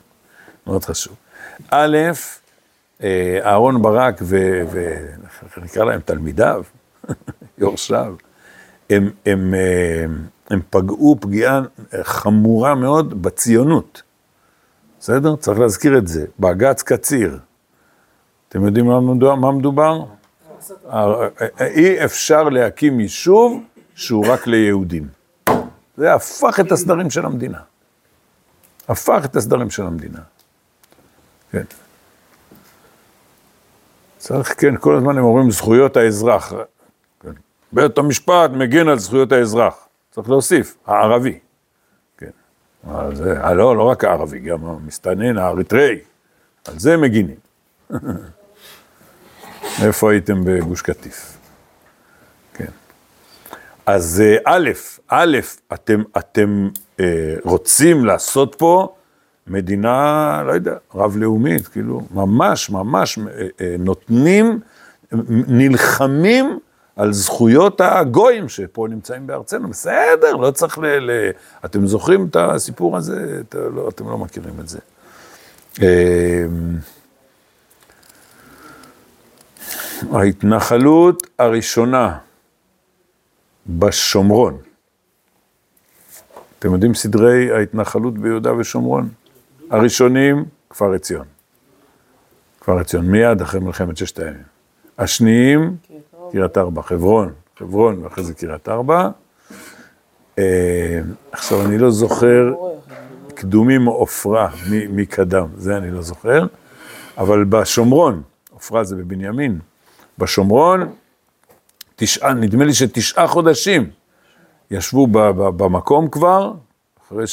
מאוד 0.66 0.84
חשוב. 0.84 1.14
א', 1.70 1.96
אה, 3.02 3.38
אהרון 3.44 3.82
ברק 3.82 4.22
ונקרא 5.56 5.84
להם 5.84 6.00
תלמידיו, 6.00 6.64
יורשיו, 7.58 8.14
הם, 8.96 9.10
הם, 9.26 9.54
אה, 9.54 10.04
הם 10.50 10.60
פגעו 10.70 11.16
פגיעה 11.20 11.60
חמורה 12.02 12.74
מאוד 12.74 13.22
בציונות. 13.22 14.02
בסדר? 15.00 15.36
צריך 15.36 15.58
להזכיר 15.58 15.98
את 15.98 16.08
זה. 16.08 16.26
בג"ץ 16.38 16.82
קציר. 16.82 17.38
אתם 18.48 18.66
יודעים 18.66 18.86
מה 18.86 19.00
מדובר? 19.00 19.34
מה 19.34 19.52
מדובר? 19.52 20.04
אי 21.60 22.04
אפשר 22.04 22.42
להקים 22.42 23.00
יישוב 23.00 23.62
שהוא 23.94 24.26
רק 24.26 24.46
ליהודים. 24.46 25.08
זה 25.96 26.14
הפך 26.14 26.60
את 26.60 26.72
הסדרים 26.72 27.10
של 27.10 27.26
המדינה. 27.26 27.58
הפך 28.88 29.22
את 29.24 29.36
הסדרים 29.36 29.70
של 29.70 29.82
המדינה. 29.82 30.20
כן. 31.50 31.64
צריך, 34.18 34.54
כן, 34.60 34.76
כל 34.76 34.96
הזמן 34.96 35.18
הם 35.18 35.24
אומרים 35.24 35.50
זכויות 35.50 35.96
האזרח. 35.96 36.52
בית 37.74 37.98
המשפט 37.98 38.50
מגן 38.50 38.88
על 38.88 38.98
זכויות 38.98 39.32
האזרח. 39.32 39.88
צריך 40.10 40.30
להוסיף, 40.30 40.76
הערבי. 40.86 41.38
כן. 42.18 42.30
על 42.90 43.14
זה, 43.14 43.40
אה, 43.40 43.54
לא, 43.54 43.76
לא 43.76 43.82
רק 43.82 44.04
הערבי, 44.04 44.38
גם 44.38 44.64
המסתנן 44.64 45.38
האריתראי. 45.38 45.98
על 46.64 46.78
זה 46.78 46.96
מגינים. 46.96 47.36
איפה 49.84 50.10
הייתם 50.10 50.44
בגוש 50.44 50.82
קטיף? 50.82 51.36
כן. 52.54 52.70
אז 53.86 54.22
אה, 54.24 54.36
א', 54.44 54.70
א', 55.08 55.38
אתם, 55.74 56.02
אתם 56.18 56.68
אה, 57.00 57.34
רוצים 57.44 58.04
לעשות 58.04 58.54
פה 58.58 58.94
מדינה, 59.46 60.42
לא 60.46 60.52
יודע, 60.52 60.74
רב-לאומית, 60.94 61.68
כאילו, 61.68 62.02
ממש, 62.10 62.70
ממש 62.70 63.18
נותנים, 63.78 64.60
נלחמים 65.48 66.58
על 66.96 67.12
זכויות 67.12 67.80
הגויים 67.80 68.48
שפה 68.48 68.86
נמצאים 68.90 69.26
בארצנו. 69.26 69.68
בסדר, 69.68 70.36
לא 70.36 70.50
צריך 70.50 70.78
ל... 70.78 70.86
ל... 70.86 71.30
אתם 71.64 71.86
זוכרים 71.86 72.26
את 72.30 72.36
הסיפור 72.36 72.96
הזה? 72.96 73.40
את, 73.40 73.54
לא, 73.74 73.88
אתם 73.88 74.08
לא 74.08 74.18
מכירים 74.18 74.60
את 74.60 74.68
זה. 74.68 74.78
אה, 75.82 76.44
ההתנחלות 80.12 81.26
הראשונה 81.38 82.18
בשומרון, 83.66 84.58
אתם 86.58 86.72
יודעים 86.72 86.94
סדרי 86.94 87.52
ההתנחלות 87.52 88.18
ביהודה 88.18 88.54
ושומרון? 88.54 89.08
הראשונים, 89.70 90.44
כפר 90.70 90.92
עציון. 90.92 91.26
כפר 92.60 92.78
עציון, 92.78 93.06
מיד 93.06 93.40
אחרי 93.40 93.60
מלחמת 93.60 93.96
ששת 93.96 94.18
הימים. 94.18 94.42
השניים, 94.98 95.76
קריית 96.32 96.58
ארבע, 96.58 96.82
חברון, 96.82 97.32
חברון, 97.58 98.04
ואחרי 98.04 98.24
זה 98.24 98.34
קריית 98.34 98.68
ארבע. 98.68 99.08
אה, 100.38 101.00
עכשיו, 101.32 101.66
אני 101.66 101.78
לא 101.78 101.90
זוכר, 101.90 102.52
קדומים 103.34 103.86
או 103.86 103.92
עופרה, 103.92 104.48
מי, 104.90 105.06
קדם, 105.06 105.46
זה 105.56 105.76
אני 105.76 105.90
לא 105.90 106.02
זוכר, 106.02 106.46
אבל 107.18 107.44
בשומרון, 107.44 108.22
עופרה 108.50 108.84
זה 108.84 108.96
בבנימין, 108.96 109.58
בשומרון, 110.18 110.92
תשעה, 111.96 112.34
נדמה 112.34 112.64
לי 112.64 112.74
שתשעה 112.74 113.26
חודשים 113.26 113.90
ישבו 114.70 115.06
ב, 115.06 115.18
ב, 115.18 115.48
במקום 115.48 116.08
כבר, 116.08 116.52
אחרי 117.06 117.24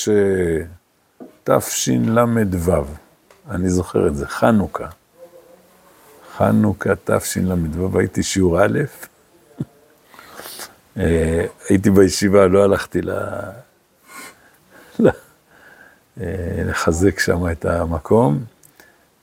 תשל"ו, 1.43 2.83
אני 3.49 3.69
זוכר 3.69 4.07
את 4.07 4.15
זה, 4.15 4.27
חנוכה. 4.27 4.87
חנוכה 6.41 6.89
תשל"ו, 7.03 7.99
הייתי 7.99 8.23
שיעור 8.23 8.61
א', 8.61 8.79
אה, 10.97 11.45
הייתי 11.69 11.89
בישיבה, 11.89 12.47
לא 12.47 12.63
הלכתי 12.63 13.01
ל... 13.01 13.11
אה, 16.21 16.63
לחזק 16.65 17.19
שם 17.19 17.51
את 17.51 17.65
המקום. 17.65 18.39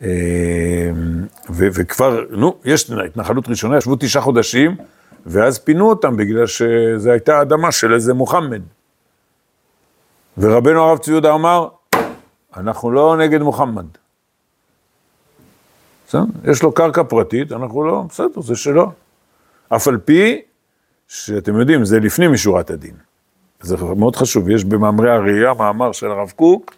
אה, 0.03 0.91
ו- 1.51 1.69
וכבר, 1.75 2.25
נו, 2.31 2.57
יש 2.65 2.91
התנחלות 2.91 3.49
ראשונה, 3.49 3.79
ישבו 3.79 3.97
תשעה 4.01 4.23
חודשים, 4.23 4.77
ואז 5.27 5.59
פינו 5.59 5.89
אותם 5.89 6.17
בגלל 6.17 6.47
שזו 6.47 7.11
הייתה 7.11 7.43
אדמה 7.43 7.73
של 7.73 7.95
איזה 7.95 8.15
מוחמד. 8.15 8.63
ורבנו 10.39 10.83
הרב 10.83 10.99
צבי 10.99 11.13
יהודה 11.13 11.35
אמר, 11.35 11.69
אנחנו 12.57 12.91
לא 12.91 13.17
נגד 13.17 13.43
מוחמד. 13.43 13.87
בסדר? 16.09 16.25
יש 16.45 16.63
לו 16.63 16.73
קרקע 16.73 17.03
פרטית, 17.03 17.53
אנחנו 17.53 17.85
לא, 17.85 18.05
בסדר, 18.09 18.41
זה 18.41 18.57
שלו. 18.57 18.93
אף 19.69 19.89
על 19.89 19.99
פי 19.99 20.43
שאתם 21.09 21.61
יודעים, 21.61 21.85
זה 21.85 22.01
לפנים 22.01 22.33
משורת 22.33 22.71
הדין. 22.71 22.95
זה 23.61 23.77
מאוד 23.77 24.17
חשוב, 24.17 24.51
יש 24.51 24.65
במאמרי 24.65 25.11
הראייה 25.11 25.55
מאמר 25.55 25.93
של 25.93 26.11
הרב 26.11 26.33
קוק, 26.37 26.75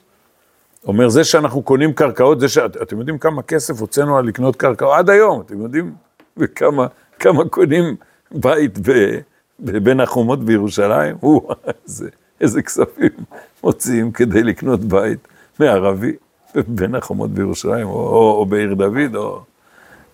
אומר, 0.86 1.08
זה 1.08 1.24
שאנחנו 1.24 1.62
קונים 1.62 1.92
קרקעות, 1.92 2.40
זה 2.40 2.48
ש... 2.48 2.58
אתם 2.58 2.98
יודעים 2.98 3.18
כמה 3.18 3.42
כסף 3.42 3.80
הוצאנו 3.80 4.18
על 4.18 4.24
לקנות 4.24 4.56
קרקעות 4.56 4.98
עד 4.98 5.10
היום, 5.10 5.40
אתם 5.40 5.62
יודעים 5.62 5.94
וכמה 6.36 6.86
כמה 7.18 7.48
קונים 7.48 7.96
בית 8.30 8.78
ב, 8.88 9.18
בין 9.58 10.00
החומות 10.00 10.44
בירושלים? 10.44 11.16
או, 11.22 11.48
איזה, 11.84 12.08
איזה 12.40 12.62
כספים 12.62 13.10
מוציאים 13.64 14.12
כדי 14.12 14.42
לקנות 14.42 14.80
בית 14.80 15.28
מערבי 15.60 16.16
בין 16.78 16.94
החומות 16.94 17.30
בירושלים, 17.30 17.86
או, 17.86 17.92
או, 17.92 18.32
או 18.38 18.46
בעיר 18.46 18.74
דוד, 18.74 19.16
או 19.16 19.40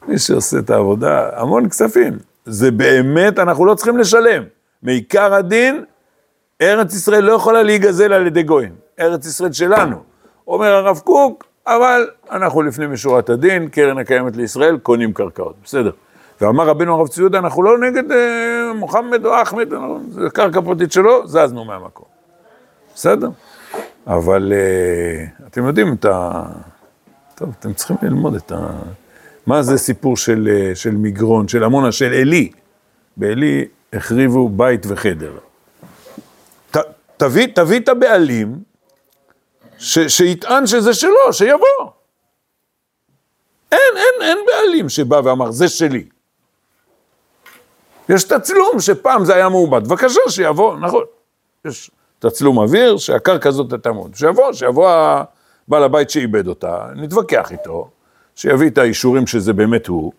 מי 0.08 0.18
שעושה 0.18 0.58
את 0.58 0.70
העבודה, 0.70 1.28
המון 1.40 1.68
כספים. 1.68 2.18
זה 2.46 2.70
באמת, 2.70 3.38
אנחנו 3.38 3.66
לא 3.66 3.74
צריכים 3.74 3.98
לשלם. 3.98 4.42
מעיקר 4.82 5.34
הדין, 5.34 5.84
ארץ 6.62 6.94
ישראל 6.94 7.24
לא 7.24 7.32
יכולה 7.32 7.62
להיגזל 7.62 8.12
על 8.12 8.26
ידי 8.26 8.42
גויים. 8.42 8.72
ארץ 9.00 9.26
ישראל 9.26 9.52
שלנו. 9.52 9.96
אומר 10.48 10.74
הרב 10.74 10.98
קוק, 10.98 11.44
אבל 11.66 12.08
אנחנו 12.30 12.62
לפנים 12.62 12.92
משורת 12.92 13.30
הדין, 13.30 13.68
קרן 13.68 13.98
הקיימת 13.98 14.36
לישראל, 14.36 14.78
קונים 14.78 15.12
קרקעות, 15.12 15.54
בסדר. 15.64 15.90
ואמר 16.40 16.66
רבנו 16.66 16.94
הרב 16.94 17.08
צבי 17.08 17.22
יהודה, 17.22 17.38
אנחנו 17.38 17.62
לא 17.62 17.78
נגד 17.78 18.12
אה, 18.12 18.72
מוחמד 18.74 19.26
או 19.26 19.42
אחמד, 19.42 19.68
זה 20.10 20.30
קרקע 20.32 20.60
פרטית 20.60 20.92
שלו, 20.92 21.26
זזנו 21.26 21.64
מהמקום. 21.64 22.06
בסדר? 22.94 23.28
אבל 24.06 24.52
אה, 24.52 25.46
אתם 25.46 25.66
יודעים 25.66 25.94
את 25.94 26.04
ה... 26.04 26.42
טוב, 27.34 27.54
אתם 27.60 27.74
צריכים 27.74 27.96
ללמוד 28.02 28.34
את 28.34 28.52
ה... 28.52 28.68
מה 29.46 29.62
זה 29.62 29.78
סיפור 29.78 30.16
של, 30.16 30.48
אה, 30.50 30.74
של 30.74 30.90
מגרון, 30.90 31.48
של 31.48 31.64
עמונה, 31.64 31.92
של 31.92 32.12
עלי. 32.12 32.50
בעלי 33.16 33.64
החריבו 33.92 34.48
בית 34.48 34.86
וחדר. 34.88 35.38
ת, 36.70 36.76
תביא, 37.16 37.46
תביא 37.54 37.80
את 37.80 37.88
הבעלים, 37.88 38.58
ש, 39.78 39.98
שיטען 39.98 40.66
שזה 40.66 40.94
שלו, 40.94 41.32
שיבוא. 41.32 41.90
אין, 43.72 43.96
אין, 43.96 44.28
אין 44.28 44.38
בעלים 44.46 44.88
שבא 44.88 45.20
ואמר, 45.24 45.50
זה 45.50 45.68
שלי. 45.68 46.08
יש 48.08 48.24
תצלום 48.24 48.80
שפעם 48.80 49.24
זה 49.24 49.34
היה 49.34 49.48
מעובד, 49.48 49.88
בבקשה 49.88 50.20
שיבוא, 50.28 50.76
נכון. 50.76 51.04
יש 51.64 51.90
תצלום 52.18 52.58
אוויר 52.58 52.96
שהקרקע 52.96 53.48
הזאת 53.48 53.86
מאוד. 53.86 54.14
שיבוא, 54.14 54.52
שיבוא 54.52 54.90
בעל 55.68 55.84
הבית 55.84 56.10
שאיבד 56.10 56.48
אותה, 56.48 56.86
נתווכח 56.96 57.52
איתו, 57.52 57.90
שיביא 58.34 58.70
את 58.70 58.78
האישורים 58.78 59.26
שזה 59.26 59.52
באמת 59.52 59.86
הוא, 59.86 60.12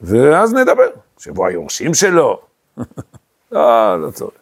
ואז 0.00 0.54
נדבר. 0.54 0.88
שיבוא 1.18 1.46
היורשים 1.46 1.94
שלו. 1.94 2.40
לא, 3.52 4.00
לא 4.00 4.10
צורך. 4.10 4.32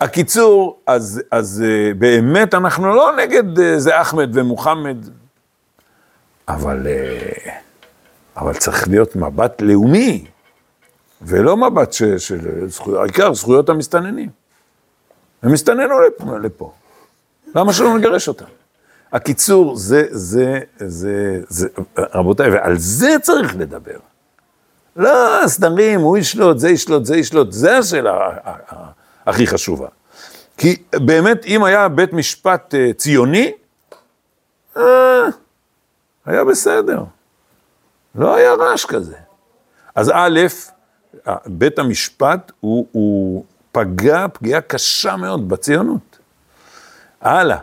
הקיצור, 0.00 0.80
אז, 0.86 1.22
אז 1.30 1.64
אה, 1.66 1.94
באמת 1.94 2.54
אנחנו 2.54 2.94
לא 2.94 3.16
נגד 3.16 3.58
אה, 3.58 3.78
זה 3.78 4.00
אחמד 4.00 4.30
ומוחמד, 4.32 4.96
אבל, 6.48 6.86
אה, 6.86 7.52
אבל 8.36 8.54
צריך 8.54 8.88
להיות 8.88 9.16
מבט 9.16 9.62
לאומי, 9.62 10.24
ולא 11.22 11.56
מבט 11.56 11.92
של 12.18 12.68
זכויות, 12.68 13.00
העיקר 13.00 13.34
זכויות 13.34 13.68
המסתננים. 13.68 14.28
הם 15.42 15.52
הסתננו 15.52 16.00
לפה, 16.00 16.38
לפה. 16.38 16.72
למה 17.54 17.72
שלא 17.72 17.98
נגרש 17.98 18.28
אותם? 18.28 18.44
הקיצור, 19.12 19.76
זה, 19.76 20.04
זה, 20.10 20.60
זה, 20.78 21.40
זה, 21.48 21.68
רבותיי, 21.98 22.50
ועל 22.50 22.78
זה 22.78 23.16
צריך 23.22 23.56
לדבר. 23.56 23.98
לא, 24.96 25.46
סדרים, 25.46 26.00
הוא 26.00 26.18
ישלוט, 26.18 26.58
זה 26.58 26.68
ישלוט, 26.70 27.04
זה 27.04 27.16
ישלוט, 27.16 27.52
זה 27.52 27.78
השאלה 27.78 28.30
הכי 29.26 29.46
חשובה. 29.46 29.88
כי 30.56 30.82
באמת, 30.94 31.44
אם 31.44 31.64
היה 31.64 31.88
בית 31.88 32.12
משפט 32.12 32.74
uh, 32.74 32.94
ציוני, 32.94 33.52
uh, 34.76 34.80
היה 36.26 36.44
בסדר. 36.44 37.02
לא 38.14 38.34
היה 38.34 38.54
רעש 38.54 38.84
כזה. 38.84 39.16
אז 39.94 40.10
א', 40.14 40.40
בית 41.46 41.78
המשפט 41.78 42.52
הוא, 42.60 42.86
הוא 42.92 43.44
פגע 43.78 44.26
פגיעה 44.32 44.60
קשה 44.60 45.16
מאוד 45.16 45.48
בציונות. 45.48 46.18
הלאה. 47.20 47.58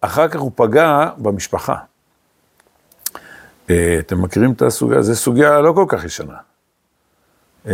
אחר 0.00 0.28
כך 0.28 0.40
הוא 0.40 0.52
פגע 0.54 1.10
במשפחה. 1.18 1.76
Uh, 3.14 3.70
אתם 3.98 4.22
מכירים 4.22 4.52
את 4.52 4.62
הסוגיה? 4.62 5.02
זו 5.02 5.16
סוגיה 5.16 5.60
לא 5.60 5.72
כל 5.72 5.84
כך 5.88 6.04
ישנה. 6.04 6.36
Uh, 7.64 7.68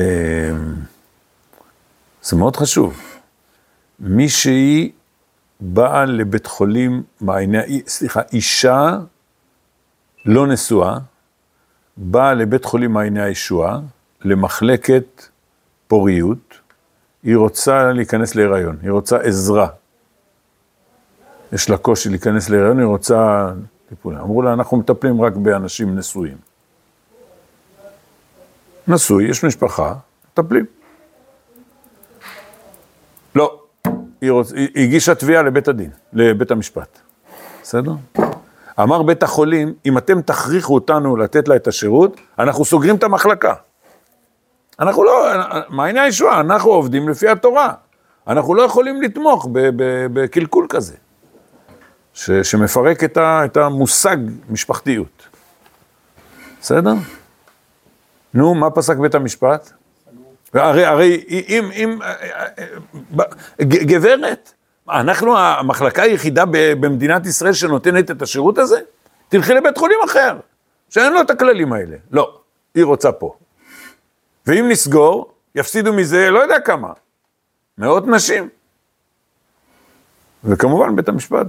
זה 2.22 2.36
מאוד 2.36 2.56
חשוב. 2.56 3.00
מישהי 4.00 4.92
באה 5.60 6.04
לבית 6.04 6.46
חולים 6.46 7.02
מעייני, 7.20 7.82
סליחה, 7.86 8.20
אישה 8.32 8.98
לא 10.24 10.46
נשואה, 10.46 10.98
באה 11.96 12.34
לבית 12.34 12.64
חולים 12.64 12.92
מעייני 12.92 13.22
הישועה, 13.22 13.80
למחלקת 14.20 15.28
פוריות, 15.86 16.63
היא 17.24 17.36
רוצה 17.36 17.92
להיכנס 17.92 18.34
להיריון, 18.34 18.76
היא 18.82 18.90
רוצה 18.90 19.18
עזרה. 19.18 19.68
יש 21.52 21.70
לה 21.70 21.76
קושי 21.76 22.08
להיכנס 22.08 22.48
להיריון, 22.48 22.78
היא 22.78 22.86
רוצה 22.86 23.50
טיפול. 23.88 24.14
אמרו 24.14 24.42
לה, 24.42 24.52
אנחנו 24.52 24.76
מטפלים 24.76 25.20
רק 25.20 25.32
באנשים 25.36 25.98
נשואים. 25.98 26.36
נשוי, 28.88 29.24
יש 29.30 29.44
משפחה, 29.44 29.94
מטפלים. 30.32 30.64
לא, 33.34 33.60
היא, 34.20 34.30
רוצ... 34.30 34.52
היא 34.52 34.84
הגישה 34.84 35.14
תביעה 35.14 35.42
לבית 35.42 35.68
הדין, 35.68 35.90
לבית 36.12 36.50
המשפט, 36.50 36.98
בסדר? 37.62 37.92
אמר 38.80 39.02
בית 39.02 39.22
החולים, 39.22 39.74
אם 39.86 39.98
אתם 39.98 40.22
תכריחו 40.22 40.74
אותנו 40.74 41.16
לתת 41.16 41.48
לה 41.48 41.56
את 41.56 41.66
השירות, 41.66 42.20
אנחנו 42.38 42.64
סוגרים 42.64 42.96
את 42.96 43.02
המחלקה. 43.02 43.54
אנחנו 44.80 45.04
לא, 45.04 45.26
מעייני 45.68 46.00
הישועה, 46.00 46.40
אנחנו 46.40 46.70
עובדים 46.70 47.08
לפי 47.08 47.28
התורה. 47.28 47.72
אנחנו 48.26 48.54
לא 48.54 48.62
יכולים 48.62 49.02
לתמוך 49.02 49.48
בקלקול 50.12 50.66
כזה, 50.68 50.94
ש, 52.14 52.30
שמפרק 52.30 53.04
את, 53.04 53.16
ה, 53.16 53.44
את 53.44 53.56
המושג 53.56 54.16
משפחתיות. 54.50 55.28
בסדר? 56.60 56.94
נו, 58.34 58.54
מה 58.54 58.70
פסק 58.70 58.96
בית 58.96 59.14
המשפט? 59.14 59.70
הרי, 60.54 60.84
הרי 60.84 61.24
אם, 61.28 61.70
אם, 61.72 61.98
גברת, 63.62 64.52
אנחנו 64.90 65.38
המחלקה 65.38 66.02
היחידה 66.02 66.44
במדינת 66.50 67.26
ישראל 67.26 67.52
שנותנת 67.52 68.10
את 68.10 68.22
השירות 68.22 68.58
הזה? 68.58 68.78
תלכי 69.28 69.54
לבית 69.54 69.78
חולים 69.78 69.98
אחר, 70.04 70.36
שאין 70.88 71.12
לו 71.12 71.20
את 71.20 71.30
הכללים 71.30 71.72
האלה. 71.72 71.96
לא, 72.10 72.40
היא 72.74 72.84
רוצה 72.84 73.12
פה. 73.12 73.34
ואם 74.46 74.68
נסגור, 74.68 75.32
יפסידו 75.54 75.92
מזה 75.92 76.30
לא 76.30 76.38
יודע 76.38 76.60
כמה, 76.60 76.92
מאות 77.78 78.06
נשים. 78.06 78.48
וכמובן 80.44 80.96
בית 80.96 81.08
המשפט. 81.08 81.46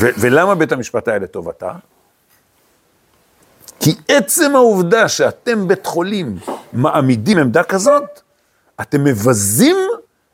ו- 0.00 0.08
ולמה 0.20 0.54
בית 0.54 0.72
המשפט 0.72 1.08
היה 1.08 1.18
לטובתה? 1.18 1.72
כי 3.80 3.94
עצם 4.08 4.56
העובדה 4.56 5.08
שאתם 5.08 5.68
בית 5.68 5.86
חולים 5.86 6.38
מעמידים 6.72 7.38
עמדה 7.38 7.62
כזאת, 7.62 8.20
אתם 8.80 9.04
מבזים 9.04 9.76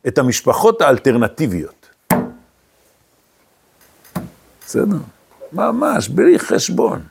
את 0.09 0.19
המשפחות 0.19 0.81
האלטרנטיביות. 0.83 1.89
בסדר? 4.61 4.97
ממש, 5.53 6.09
בלי 6.09 6.39
חשבון. 6.39 7.03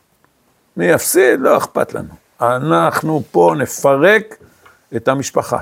מי 0.78 0.86
יפסיד? 0.86 1.40
לא 1.40 1.58
אכפת 1.58 1.94
לנו. 1.94 2.14
אנחנו 2.42 3.24
פה 3.32 3.54
נפרק 3.58 4.38
את 4.96 5.08
המשפחה. 5.08 5.60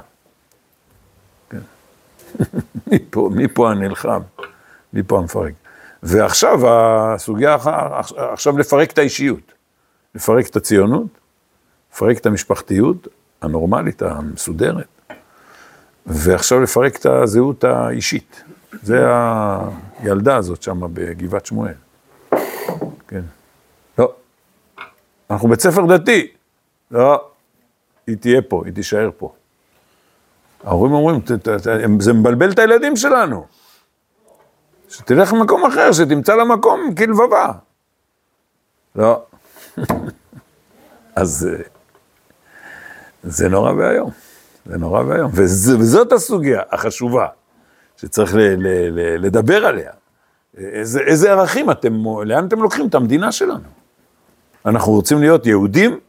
כן. 1.49 1.59
מי 2.87 2.99
פה, 3.09 3.29
מי 3.33 3.47
פה 3.47 3.71
הנלחם? 3.71 4.21
מי 4.93 5.03
פה 5.03 5.17
המפרק? 5.17 5.53
ועכשיו 6.03 6.59
הסוגיה, 6.69 7.57
עכשיו 8.15 8.57
לפרק 8.57 8.91
את 8.91 8.97
האישיות, 8.97 9.53
לפרק 10.15 10.47
את 10.47 10.55
הציונות, 10.55 11.07
לפרק 11.93 12.17
את 12.17 12.25
המשפחתיות 12.25 13.07
הנורמלית, 13.41 14.01
המסודרת, 14.01 14.87
ועכשיו 16.05 16.61
לפרק 16.61 16.95
את 16.95 17.05
הזהות 17.05 17.63
האישית. 17.63 18.43
זה 18.83 19.05
הילדה 19.99 20.35
הזאת 20.35 20.61
שם 20.61 20.81
בגבעת 20.93 21.45
שמואל. 21.45 21.73
כן. 23.07 23.21
לא. 23.97 24.13
אנחנו 25.29 25.49
בית 25.49 25.59
ספר 25.59 25.85
דתי. 25.85 26.27
לא. 26.91 27.29
היא 28.07 28.17
תהיה 28.17 28.41
פה, 28.41 28.61
היא 28.65 28.73
תישאר 28.73 29.09
פה. 29.17 29.33
ההורים 30.63 30.93
אומרים, 30.93 31.19
"ת- 31.21 31.31
ת- 31.31 31.47
ת- 31.49 31.67
זה 32.01 32.13
מבלבל 32.13 32.51
את 32.51 32.59
הילדים 32.59 32.95
שלנו. 32.95 33.45
שתלך 34.89 35.33
למקום 35.33 35.65
אחר, 35.65 35.91
שתמצא 35.91 36.35
לה 36.35 36.43
מקום 36.45 36.95
כלבבה. 36.97 37.51
לא. 38.95 39.23
אז 41.15 41.49
אה, 41.53 41.61
זה 43.23 43.49
נורא 43.49 43.71
ואיום. 43.73 44.11
זה 44.65 44.77
נורא 44.77 45.03
ואיום. 45.03 45.31
וזאת 45.33 46.11
הסוגיה 46.11 46.61
החשובה 46.71 47.27
שצריך 47.97 48.35
ל- 48.35 48.39
ל- 48.39 48.89
ל- 48.99 49.25
לדבר 49.25 49.65
עליה. 49.65 49.91
איזה, 50.57 50.99
איזה 50.99 51.31
ערכים 51.31 51.71
אתם, 51.71 51.93
לאן 52.25 52.47
אתם 52.47 52.61
לוקחים 52.61 52.87
את 52.87 52.95
המדינה 52.95 53.31
שלנו? 53.31 53.69
אנחנו 54.65 54.91
רוצים 54.91 55.19
להיות 55.19 55.45
יהודים? 55.45 55.99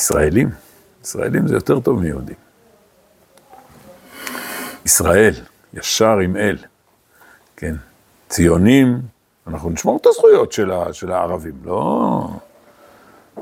ישראלים. 0.00 0.50
ישראלים 1.04 1.48
זה 1.48 1.54
יותר 1.54 1.80
טוב 1.80 2.00
מיהודים. 2.00 2.36
ישראל, 4.86 5.34
ישר 5.74 6.18
עם 6.18 6.36
אל, 6.36 6.56
כן. 7.56 7.74
ציונים, 8.28 9.00
אנחנו 9.46 9.70
נשמור 9.70 9.98
את 10.00 10.06
הזכויות 10.06 10.52
של, 10.52 10.70
ה, 10.70 10.92
של 10.92 11.12
הערבים, 11.12 11.54
לא... 11.64 12.28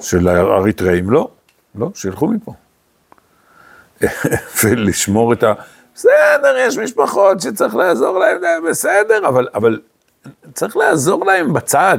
של 0.01 0.29
האריתראים, 0.29 1.11
לא. 1.11 1.31
לא, 1.75 1.91
שילכו 1.95 2.27
מפה. 2.27 2.53
ולשמור 4.65 5.33
את 5.33 5.43
ה... 5.43 5.53
בסדר, 5.95 6.57
יש 6.59 6.79
משפחות 6.79 7.41
שצריך 7.41 7.75
לעזור 7.75 8.19
להם, 8.19 8.41
בסדר, 8.71 9.29
אבל, 9.29 9.49
אבל 9.55 9.81
צריך 10.55 10.77
לעזור 10.77 11.27
להם 11.27 11.53
בצד. 11.53 11.99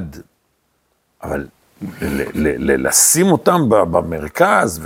אבל 1.24 1.48
לשים 2.59 3.31
אותם 3.31 3.61
במרכז 3.69 4.81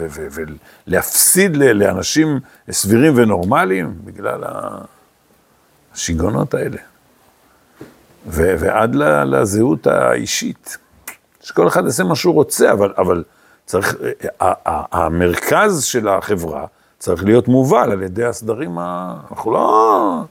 ולהפסיד 0.88 1.58
לאנשים 1.58 2.40
סבירים 2.72 3.14
ונורמליים 3.16 3.94
בגלל 4.04 4.44
השיגעונות 5.94 6.54
האלה. 6.54 6.78
ועד 8.26 8.96
לזהות 9.26 9.88
האישית. 9.88 10.78
שכל 11.42 11.68
אחד 11.68 11.84
יעשה 11.86 12.04
מה 12.04 12.16
שהוא 12.16 12.34
רוצה, 12.34 12.72
אבל, 12.72 12.94
אבל 12.98 13.24
צריך, 13.66 13.96
ה- 14.40 14.70
ה- 14.70 15.04
המרכז 15.04 15.84
של 15.84 16.08
החברה 16.08 16.66
צריך 17.00 17.24
להיות 17.24 17.48
מובל 17.48 17.92
על 17.92 18.02
ידי 18.02 18.26
הסדרים, 18.26 18.80
ה... 18.80 19.16
אנחנו 19.32 19.52
לא 19.52 20.24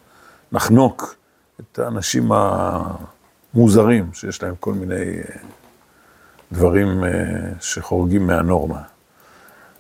נחנוק 0.53 1.15
את 1.61 1.79
האנשים 1.79 2.31
המוזרים, 2.33 4.11
שיש 4.13 4.43
להם 4.43 4.55
כל 4.61 4.73
מיני 4.73 4.95
אה, 4.95 5.37
דברים 6.53 7.05
אה, 7.05 7.11
שחורגים 7.61 8.27
מהנורמה. 8.27 8.81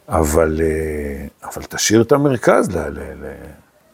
אבל, 0.09 0.61
אה, 0.61 1.49
אבל 1.49 1.63
תשאיר 1.63 2.03
את 2.03 2.13
המרכז 2.13 2.71
ל, 2.71 2.79
ל, 2.79 2.99
ל, 2.99 3.27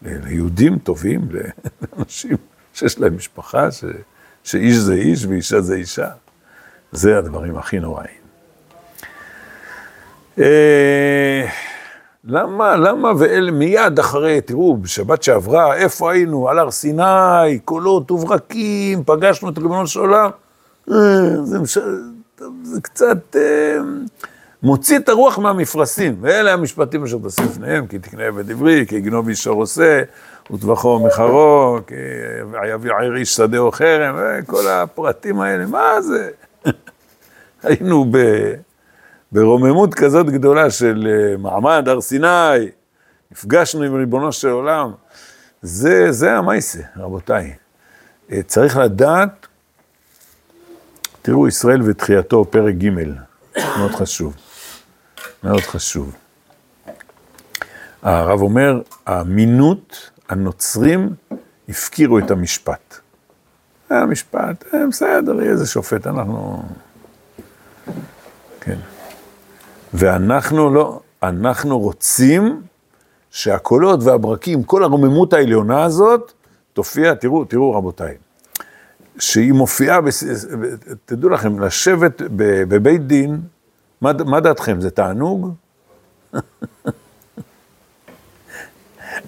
ל, 0.02 0.26
ליהודים 0.26 0.78
טובים, 0.78 1.28
לאנשים 1.30 2.36
שיש 2.74 3.00
להם 3.00 3.16
משפחה, 3.16 3.70
ש, 3.70 3.84
שאיש 4.44 4.76
זה 4.76 4.94
איש 4.94 5.26
ואישה 5.26 5.60
זה 5.60 5.74
אישה. 5.74 6.08
זה 6.92 7.18
הדברים 7.18 7.56
הכי 7.56 7.78
נוראים. 7.78 8.18
אה, 10.38 11.46
למה, 12.24 12.76
למה 12.76 13.12
ואלה 13.18 13.50
מיד 13.50 13.98
אחרי, 13.98 14.40
תראו, 14.40 14.76
בשבת 14.76 15.22
שעברה, 15.22 15.76
איפה 15.76 16.12
היינו? 16.12 16.48
על 16.48 16.58
הר 16.58 16.70
סיני, 16.70 17.58
קולות 17.64 18.10
וברקים, 18.10 19.04
פגשנו 19.04 19.48
את 19.48 19.58
ריבונו 19.58 19.86
של 19.86 20.00
עולם. 20.00 20.30
זה, 21.44 21.58
מש... 21.58 21.78
זה 22.62 22.80
קצת 22.80 23.36
אה, 23.36 23.78
מוציא 24.62 24.98
את 24.98 25.08
הרוח 25.08 25.38
מהמפרשים. 25.38 26.16
ואלה 26.20 26.52
המשפטים 26.52 27.04
אשר 27.04 27.18
תשים 27.28 27.44
לפניהם, 27.44 27.86
כי 27.86 27.98
תקנה 27.98 28.24
עבד 28.24 28.50
עברי, 28.50 28.86
כי 28.88 28.96
יגנוב 28.96 29.28
איש 29.28 29.46
עושה, 29.46 30.02
וטבחו 30.50 31.06
מחרו, 31.06 31.78
כי 31.86 31.94
יביא 32.68 32.92
עיר 33.00 33.16
איש 33.16 33.34
שדה 33.36 33.58
או 33.58 33.72
חרם, 33.72 34.16
וכל 34.18 34.68
הפרטים 34.68 35.40
האלה, 35.40 35.66
מה 35.66 36.02
זה? 36.02 36.30
היינו 37.62 38.04
ב... 38.10 38.18
ברוממות 39.32 39.94
כזאת 39.94 40.26
גדולה 40.26 40.70
של 40.70 41.08
אה, 41.10 41.36
מעמד 41.36 41.88
הר 41.88 42.00
סיני, 42.00 42.68
נפגשנו 43.32 43.82
עם 43.82 43.94
ריבונו 43.94 44.32
של 44.32 44.48
עולם. 44.48 44.92
זה, 45.62 46.12
זה 46.12 46.32
המייסה, 46.32 46.82
רבותיי. 46.96 47.54
אה, 48.32 48.42
צריך 48.42 48.76
לדעת, 48.76 49.47
תראו, 51.28 51.48
ישראל 51.48 51.82
ותחייתו, 51.82 52.44
פרק 52.44 52.74
ג', 52.74 52.88
מאוד 53.78 53.90
חשוב. 53.90 54.36
מאוד 55.44 55.60
חשוב. 55.60 56.14
הרב 58.02 58.40
אומר, 58.40 58.80
האמינות, 59.06 60.10
הנוצרים 60.28 61.14
הפקירו 61.68 62.18
את 62.18 62.30
המשפט. 62.30 62.98
היה 63.90 64.06
משפט, 64.06 64.64
אה, 64.74 64.86
בסדר, 64.90 65.40
יהיה 65.40 65.50
איזה 65.50 65.66
שופט, 65.66 66.06
אנחנו... 66.06 66.62
כן. 68.60 68.78
ואנחנו 69.94 70.74
לא, 70.74 71.00
אנחנו 71.22 71.78
רוצים 71.78 72.62
שהקולות 73.30 74.02
והברקים, 74.02 74.62
כל 74.62 74.82
הרוממות 74.82 75.32
העליונה 75.32 75.84
הזאת, 75.84 76.32
תופיע, 76.72 77.14
תראו, 77.14 77.44
תראו 77.44 77.74
רבותיי, 77.74 78.16
שהיא 79.18 79.52
מופיעה. 79.52 79.98
תדעו 81.04 81.30
לכם, 81.30 81.60
לשבת 81.60 82.22
בבית 82.68 83.06
דין, 83.06 83.40
מה, 84.00 84.12
מה 84.26 84.40
דעתכם, 84.40 84.80
זה 84.80 84.90
תענוג? 84.90 85.54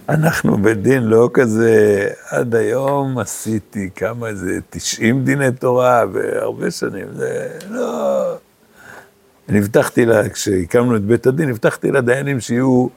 אנחנו 0.08 0.56
בדין 0.62 1.02
לא 1.02 1.30
כזה, 1.34 2.08
עד 2.30 2.54
היום 2.54 3.18
עשיתי 3.18 3.90
כמה, 3.96 4.28
איזה 4.28 4.58
90 4.70 5.24
דיני 5.24 5.52
תורה 5.52 6.04
והרבה 6.12 6.70
שנים, 6.70 7.06
זה 7.14 7.58
לא... 7.68 8.34
אני 9.48 9.58
הבטחתי 9.58 10.06
לה, 10.06 10.28
כשהקמנו 10.28 10.96
את 10.96 11.02
בית 11.02 11.26
הדין, 11.26 11.50
הבטחתי 11.50 11.90
לדיינים 11.90 12.40
שיהיו 12.40 12.88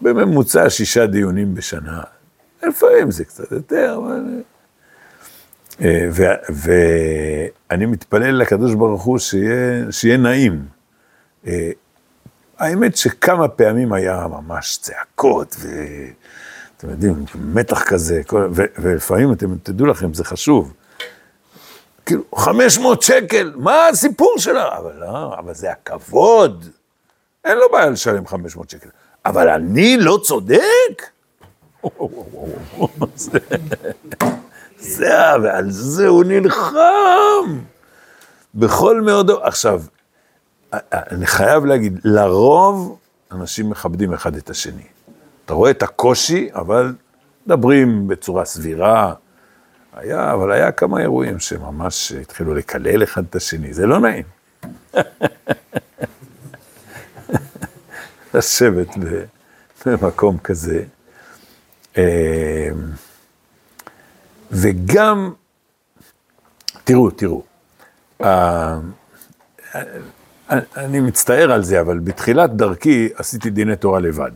בממוצע 0.00 0.70
שישה 0.70 1.06
דיונים 1.06 1.54
בשנה. 1.54 2.00
לפעמים 2.62 3.10
זה 3.10 3.24
קצת 3.24 3.52
יותר, 3.52 3.98
אבל... 4.02 4.42
אה, 5.80 6.08
ואני 7.70 7.86
מתפלל 7.86 8.34
לקדוש 8.34 8.74
ברוך 8.74 9.02
הוא 9.02 9.18
שיהיה, 9.18 10.16
נעים. 10.18 10.66
אה, 11.46 11.70
האמת 12.58 12.96
שכמה 12.96 13.48
פעמים 13.48 13.92
היה 13.92 14.26
ממש 14.30 14.78
צעקות, 14.82 15.56
ואתם 15.58 16.90
יודעים, 16.90 17.24
מתח 17.34 17.82
כזה. 17.82 18.22
ולפעמים 18.54 19.32
אתם 19.32 19.56
תדעו 19.62 19.86
לכם, 19.86 20.14
זה 20.14 20.24
חשוב. 20.24 20.72
כאילו, 22.06 22.22
500 22.36 23.02
שקל, 23.02 23.52
מה 23.56 23.88
הסיפור 23.88 24.34
שלה? 24.38 24.78
אבל 24.78 24.92
לא, 25.00 25.38
אבל 25.38 25.54
זה 25.54 25.70
הכבוד. 25.70 26.68
אין 27.44 27.58
לו 27.58 27.66
בעיה 27.72 27.90
לשלם 27.90 28.26
500 28.26 28.70
שקל. 28.70 28.88
אבל 29.24 29.48
אני 29.48 29.96
לא 29.96 30.18
צודק? 30.22 31.02
זה- 34.82 35.08
ועל 35.42 35.70
זה 35.70 36.08
הוא 36.08 36.24
נלחם. 36.24 37.58
בכל 38.54 39.00
מאודו. 39.00 39.44
עכשיו, 39.44 39.82
אני 40.92 41.26
חייב 41.26 41.64
להגיד, 41.64 42.00
לרוב 42.04 42.98
אנשים 43.32 43.70
מכבדים 43.70 44.12
אחד 44.12 44.36
את 44.36 44.50
השני. 44.50 44.82
אתה 45.44 45.54
רואה 45.54 45.70
את 45.70 45.82
הקושי, 45.82 46.48
אבל 46.54 46.94
מדברים 47.46 48.08
בצורה 48.08 48.44
סבירה. 48.44 49.14
היה, 49.96 50.32
אבל 50.32 50.52
היה 50.52 50.72
כמה 50.72 51.00
אירועים 51.00 51.38
שממש 51.38 52.12
התחילו 52.12 52.54
לקלל 52.54 53.02
אחד 53.02 53.22
את 53.30 53.36
השני, 53.36 53.74
זה 53.74 53.86
לא 53.86 54.00
נעים. 54.00 54.24
לשבת 58.34 58.88
במקום 59.86 60.38
כזה. 60.38 60.82
אה, 64.52 64.58
וגם, 64.60 65.32
תראו, 66.84 67.10
תראו, 67.10 67.42
אה, 68.22 68.78
אני 70.76 71.00
מצטער 71.00 71.52
על 71.52 71.62
זה, 71.62 71.80
אבל 71.80 71.98
בתחילת 71.98 72.56
דרכי 72.56 73.08
עשיתי 73.14 73.50
דיני 73.50 73.76
תורה 73.76 74.00
לבד. 74.00 74.30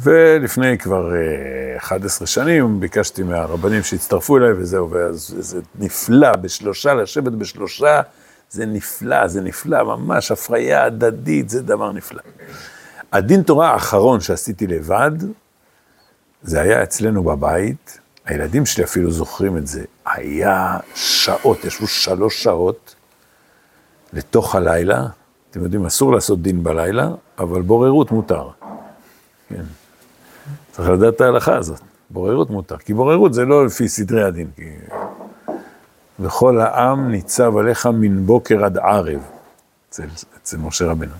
ולפני 0.00 0.78
כבר 0.78 1.14
אה, 1.14 1.76
11 1.76 2.26
שנים 2.26 2.80
ביקשתי 2.80 3.22
מהרבנים 3.22 3.82
שהצטרפו 3.82 4.36
אליי 4.36 4.52
וזהו, 4.52 4.90
ואז 4.90 5.34
זה 5.38 5.60
נפלא, 5.78 6.36
בשלושה, 6.36 6.94
לשבת 6.94 7.32
בשלושה, 7.32 8.00
זה 8.50 8.66
נפלא, 8.66 9.26
זה 9.26 9.40
נפלא, 9.40 9.84
ממש 9.84 10.30
הפריה 10.30 10.84
הדדית, 10.84 11.48
זה 11.48 11.62
דבר 11.62 11.92
נפלא. 11.92 12.22
הדין 13.12 13.42
תורה 13.42 13.70
האחרון 13.70 14.20
שעשיתי 14.20 14.66
לבד, 14.66 15.10
זה 16.42 16.60
היה 16.60 16.82
אצלנו 16.82 17.22
בבית, 17.22 17.99
הילדים 18.24 18.66
שלי 18.66 18.84
אפילו 18.84 19.10
זוכרים 19.10 19.56
את 19.56 19.66
זה, 19.66 19.84
היה 20.06 20.76
שעות, 20.94 21.64
ישבו 21.64 21.86
שלוש 21.86 22.42
שעות 22.42 22.94
לתוך 24.12 24.54
הלילה, 24.54 25.06
אתם 25.50 25.62
יודעים, 25.62 25.86
אסור 25.86 26.12
לעשות 26.12 26.42
דין 26.42 26.64
בלילה, 26.64 27.08
אבל 27.38 27.62
בוררות 27.62 28.10
מותר. 28.10 28.48
כן. 29.48 29.62
צריך 30.72 30.88
לדעת 30.88 31.14
את 31.14 31.20
ההלכה 31.20 31.56
הזאת, 31.56 31.80
בוררות 32.10 32.50
מותר, 32.50 32.76
כי 32.76 32.94
בוררות 32.94 33.34
זה 33.34 33.44
לא 33.44 33.66
לפי 33.66 33.88
סדרי 33.88 34.22
הדין, 34.22 34.50
כי... 34.56 34.70
וכל 36.20 36.60
העם 36.60 37.10
ניצב 37.10 37.56
עליך 37.56 37.86
מן 37.86 38.26
בוקר 38.26 38.64
עד 38.64 38.78
ערב, 38.78 39.20
אצל, 39.88 40.06
אצל 40.42 40.56
משה 40.56 40.84
רבנו. 40.86 41.14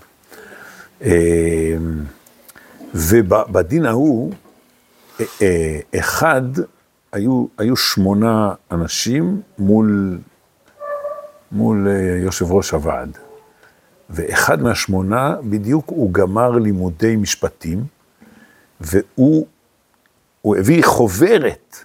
אמ, 1.03 1.09
ובדין 2.95 3.87
ההוא, 3.87 4.33
אה, 5.21 5.25
אה, 5.43 5.81
אחד, 5.99 6.43
היו, 7.13 7.47
היו 7.59 7.77
שמונה 7.77 8.55
אנשים 8.71 9.41
מול, 9.59 10.19
מול 11.53 11.89
אה, 11.89 12.19
יושב 12.25 12.53
ראש 12.53 12.71
הוועד, 12.71 13.19
ואחד 14.11 14.63
מהשמונה, 14.63 15.37
בדיוק 15.45 15.85
הוא 15.89 16.13
גמר 16.13 16.51
לימודי 16.51 17.17
משפטים, 17.17 17.85
והוא 18.81 19.47
הוא 20.43 20.57
הביא 20.57 20.85
חוברת, 20.85 21.77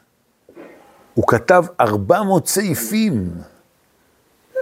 הוא 1.13 1.27
כתב 1.27 1.65
400 1.79 2.47
סעיפים. 2.47 3.29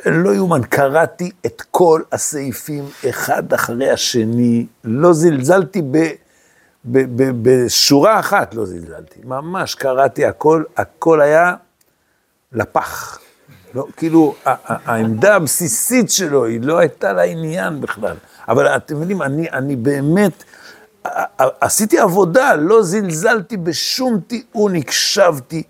לא 0.06 0.36
יאומן, 0.36 0.62
קראתי 0.70 1.32
את 1.46 1.62
כל 1.72 2.02
הסעיפים 2.12 2.84
אחד 3.10 3.54
אחרי 3.54 3.90
השני, 3.90 4.66
לא 4.84 5.14
זלזלתי 5.14 5.82
ב, 5.92 5.98
בשורה 6.86 8.20
אחת, 8.20 8.54
לא 8.54 8.66
זלזלתי, 8.66 9.20
ממש 9.24 9.76
קראתי 9.76 10.26
הכל, 10.26 10.64
הכל 10.78 11.22
היה 11.22 11.56
לפח. 12.52 13.20
לא, 13.76 13.88
כאילו, 13.98 14.36
העמדה 14.46 15.36
הבסיסית 15.36 16.12
שלו, 16.12 16.46
היא 16.46 16.62
לא 16.62 16.80
הייתה 16.80 17.14
לעניין 17.14 17.82
בכלל. 17.82 18.16
אבל 18.48 18.68
אתם 18.68 19.02
יודעים, 19.02 19.22
אני, 19.22 19.50
אני 19.52 19.76
באמת, 19.76 20.44
עשיתי 21.36 22.00
עבודה, 22.00 22.56
לא 22.56 22.84
זלזלתי 22.84 23.58
בשום 23.58 24.20
טיעון, 24.28 24.76
הקשבתי. 24.76 25.64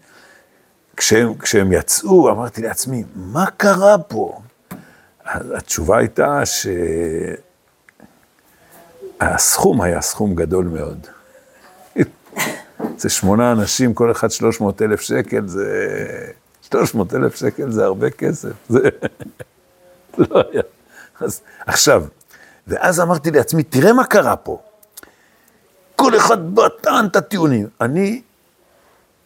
כשהם, 0.98 1.34
כשהם 1.38 1.72
יצאו, 1.72 2.32
אמרתי 2.32 2.62
לעצמי, 2.62 3.04
מה 3.16 3.46
קרה 3.58 3.98
פה? 3.98 4.40
התשובה 5.26 5.98
הייתה 5.98 6.42
שהסכום 9.24 9.82
היה 9.82 10.02
סכום 10.02 10.36
גדול 10.36 10.66
מאוד. 10.66 11.08
זה 12.98 13.10
שמונה 13.10 13.52
אנשים, 13.52 13.94
כל 13.94 14.12
אחד 14.12 14.32
300 14.32 14.82
אלף 14.82 15.02
שקל, 15.02 15.48
זה... 15.48 15.66
300 16.62 17.14
אלף 17.14 17.36
שקל 17.36 17.72
זה 17.72 17.86
הרבה 17.86 18.10
כסף. 18.10 18.50
זה 18.70 18.80
לא 20.18 20.44
היה. 20.52 20.62
אז 21.22 21.42
עכשיו, 21.66 22.04
ואז 22.68 23.00
אמרתי 23.00 23.32
לעצמי, 23.32 23.64
תראה 23.64 23.94
מה 23.94 24.06
קרה 24.06 24.36
פה. 24.36 24.62
כל 25.96 26.18
אחד 26.18 26.56
בא, 26.56 26.68
טען 26.82 27.06
את 27.06 27.16
הטיעונים. 27.16 27.68
אני, 27.82 28.22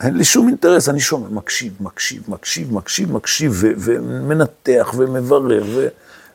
אין 0.04 0.18
לי 0.18 0.24
שום 0.24 0.48
אינטרס, 0.48 0.90
אני 0.90 1.00
שומע, 1.00 1.30
מקשיב, 1.30 1.74
מקשיב, 1.80 2.24
מקשיב, 2.28 2.74
מקשיב, 2.74 3.12
מקשיב, 3.12 3.52
ו- 3.56 3.74
ומנתח 3.78 4.94
ומברר 4.98 5.64
ו- 5.76 5.88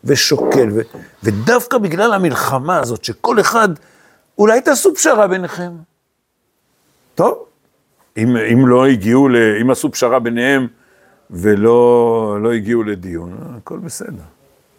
ושוקל, 0.04 0.68
ו- 0.74 0.80
ודווקא 1.22 1.78
בגלל 1.78 2.12
המלחמה 2.12 2.80
הזאת, 2.80 3.04
שכל 3.04 3.40
אחד, 3.40 3.68
אולי 4.38 4.60
תעשו 4.60 4.94
פשרה 4.94 5.26
ביניכם. 5.28 5.72
טוב, 7.14 7.44
אם, 8.16 8.36
אם 8.36 8.68
לא 8.68 8.86
הגיעו, 8.86 9.28
ל, 9.28 9.36
אם 9.60 9.70
עשו 9.70 9.92
פשרה 9.92 10.18
ביניהם 10.18 10.66
ולא 11.30 12.38
לא 12.42 12.52
הגיעו 12.52 12.82
לדיון, 12.82 13.36
הכל 13.56 13.78
בסדר. 13.78 14.22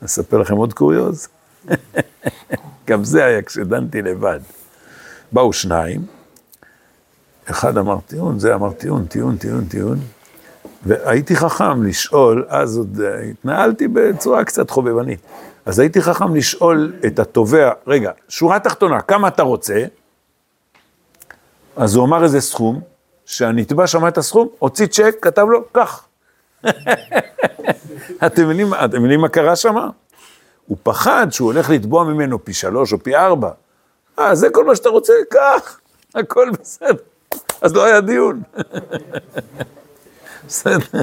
אספר 0.06 0.38
לכם 0.38 0.56
עוד 0.56 0.74
קוריוז. 0.74 1.28
גם 2.88 3.04
זה 3.04 3.26
היה 3.26 3.42
כשדנתי 3.42 4.02
לבד. 4.02 4.40
באו 5.32 5.54
שניים, 5.54 6.06
אחד 7.46 7.78
אמר 7.78 7.98
טיעון, 8.08 8.40
זה 8.40 8.56
אמר 8.56 8.74
טיעון, 8.74 9.06
טיעון, 9.06 9.38
טיעון, 9.38 9.66
טיעון, 9.66 10.00
והייתי 10.86 11.36
חכם 11.36 11.84
לשאול, 11.84 12.46
אז 12.48 12.78
עוד 12.78 13.02
אה, 13.02 13.22
התנהלתי 13.22 13.88
בצורה 13.88 14.44
קצת 14.44 14.70
חובבנית, 14.70 15.20
אז 15.66 15.80
הייתי 15.80 16.02
חכם 16.02 16.36
לשאול 16.36 16.94
את 17.08 17.20
התובע, 17.20 17.72
רגע, 17.88 18.12
שורה 18.30 18.60
תחתונה, 18.60 19.02
כמה 19.02 19.28
אתה 19.28 19.44
רוצה? 19.44 19.86
אז 21.76 21.96
הוא 21.96 22.06
אמר 22.06 22.24
איזה 22.24 22.42
סכום, 22.42 22.82
שהנתבע 23.26 23.88
שמע 23.88 24.08
את 24.08 24.18
הסכום, 24.18 24.48
הוציא 24.60 24.86
צ'ק, 24.86 25.16
כתב 25.22 25.46
לו, 25.50 25.64
קח. 25.72 26.06
אתם 28.26 28.50
מבינים, 28.94 29.22
מה 29.22 29.30
קרה 29.30 29.56
שם? 29.56 29.76
הוא 30.68 30.78
פחד 30.84 31.28
שהוא 31.32 31.54
הולך 31.54 31.70
לתבוע 31.70 32.04
ממנו 32.04 32.46
פי 32.46 32.54
שלוש 32.54 32.94
או 32.94 33.04
פי 33.04 33.16
ארבע. 33.16 33.52
אה, 34.20 34.36
זה 34.36 34.50
כל 34.50 34.66
מה 34.66 34.76
שאתה 34.76 34.90
רוצה? 34.90 35.14
קח, 35.30 35.80
הכל 36.16 36.50
בסדר. 36.62 36.94
אז 37.62 37.74
לא 37.74 37.84
היה 37.84 38.02
דיון. 38.02 38.42
בסדר. 40.48 41.02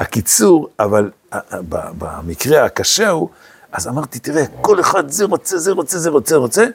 הקיצור, 0.00 0.68
אבל 0.78 1.10
במקרה 1.98 2.64
הקשה 2.64 3.10
הוא, 3.10 3.28
אז 3.72 3.88
אמרתי, 3.88 4.18
תראה, 4.18 4.44
כל 4.60 4.80
אחד 4.80 5.08
זה 5.10 5.24
רוצה, 5.24 5.58
זה 5.58 5.72
רוצה, 5.72 5.98
זה 5.98 6.10
רוצה, 6.10 6.36
רוצה, 6.36 6.66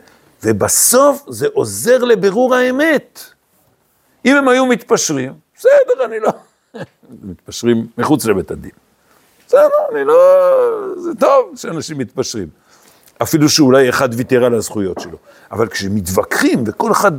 ובסוף 0.43 1.23
זה 1.27 1.47
עוזר 1.53 2.03
לבירור 2.03 2.55
האמת. 2.55 3.19
אם 4.25 4.35
הם 4.35 4.47
היו 4.47 4.65
מתפשרים, 4.65 5.33
בסדר, 5.57 6.05
אני 6.05 6.19
לא... 6.19 6.29
מתפשרים 7.29 7.87
מחוץ 7.97 8.25
לבית 8.25 8.51
הדין. 8.51 8.71
בסדר, 9.47 9.67
אני 9.91 10.03
לא... 10.03 10.15
זה 10.97 11.15
טוב 11.19 11.51
שאנשים 11.55 11.97
מתפשרים. 11.97 12.47
אפילו 13.21 13.49
שאולי 13.49 13.89
אחד 13.89 14.09
ויתר 14.13 14.45
על 14.45 14.53
הזכויות 14.53 14.99
שלו. 14.99 15.17
אבל 15.51 15.67
כשמתווכחים 15.67 16.63
וכל 16.67 16.91
אחד 16.91 17.11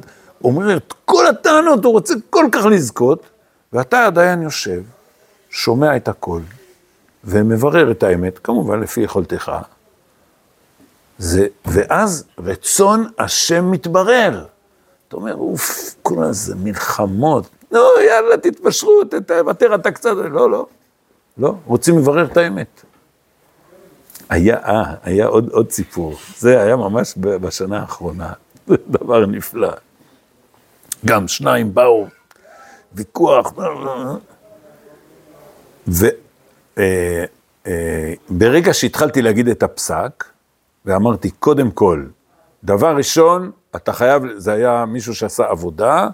אומר 0.44 0.76
את 0.76 0.94
כל 1.04 1.26
הטענות, 1.26 1.84
הוא 1.84 1.92
רוצה 1.92 2.14
כל 2.30 2.46
כך 2.52 2.64
לזכות, 2.64 3.22
ואתה 3.72 4.06
עדיין 4.06 4.42
יושב, 4.42 4.82
שומע 5.50 5.96
את 5.96 6.08
הכל, 6.08 6.40
ומברר 7.24 7.90
את 7.90 8.02
האמת, 8.02 8.38
כמובן 8.38 8.80
לפי 8.80 9.00
יכולתך, 9.00 9.52
זה, 11.18 11.46
ואז 11.64 12.24
רצון 12.38 13.08
השם 13.18 13.70
מתברר. 13.70 14.46
אתה 15.08 15.16
אומר, 15.16 15.34
אוף, 15.34 15.94
כל 16.02 16.24
הזה 16.24 16.54
מלחמות, 16.54 17.48
נו, 17.70 17.80
יאללה, 18.06 18.36
תתפשרו, 18.36 19.02
תוותר 19.26 19.74
אתה 19.74 19.90
קצת, 19.90 20.10
לא, 20.10 20.50
לא, 20.50 20.66
לא, 21.38 21.54
רוצים 21.66 21.98
לברר 21.98 22.24
את 22.24 22.36
האמת. 22.36 22.82
היה, 24.28 24.56
אה, 24.56 24.94
היה 25.02 25.26
עוד, 25.26 25.48
עוד 25.50 25.70
סיפור, 25.70 26.14
זה 26.38 26.62
היה 26.62 26.76
ממש 26.76 27.14
בשנה 27.16 27.80
האחרונה, 27.80 28.32
זה 28.66 28.76
דבר 28.88 29.26
נפלא. 29.26 29.72
גם 31.04 31.28
שניים 31.28 31.74
באו, 31.74 32.06
ויכוח, 32.94 33.52
וברגע 38.28 38.74
שהתחלתי 38.74 39.22
להגיד 39.22 39.48
את 39.48 39.62
הפסק, 39.62 40.24
ואמרתי, 40.84 41.30
קודם 41.30 41.70
כל, 41.70 42.04
דבר 42.64 42.96
ראשון, 42.96 43.50
אתה 43.76 43.92
חייב, 43.92 44.22
זה 44.36 44.52
היה 44.52 44.84
מישהו 44.84 45.14
שעשה 45.14 45.44
עבודה, 45.44 46.08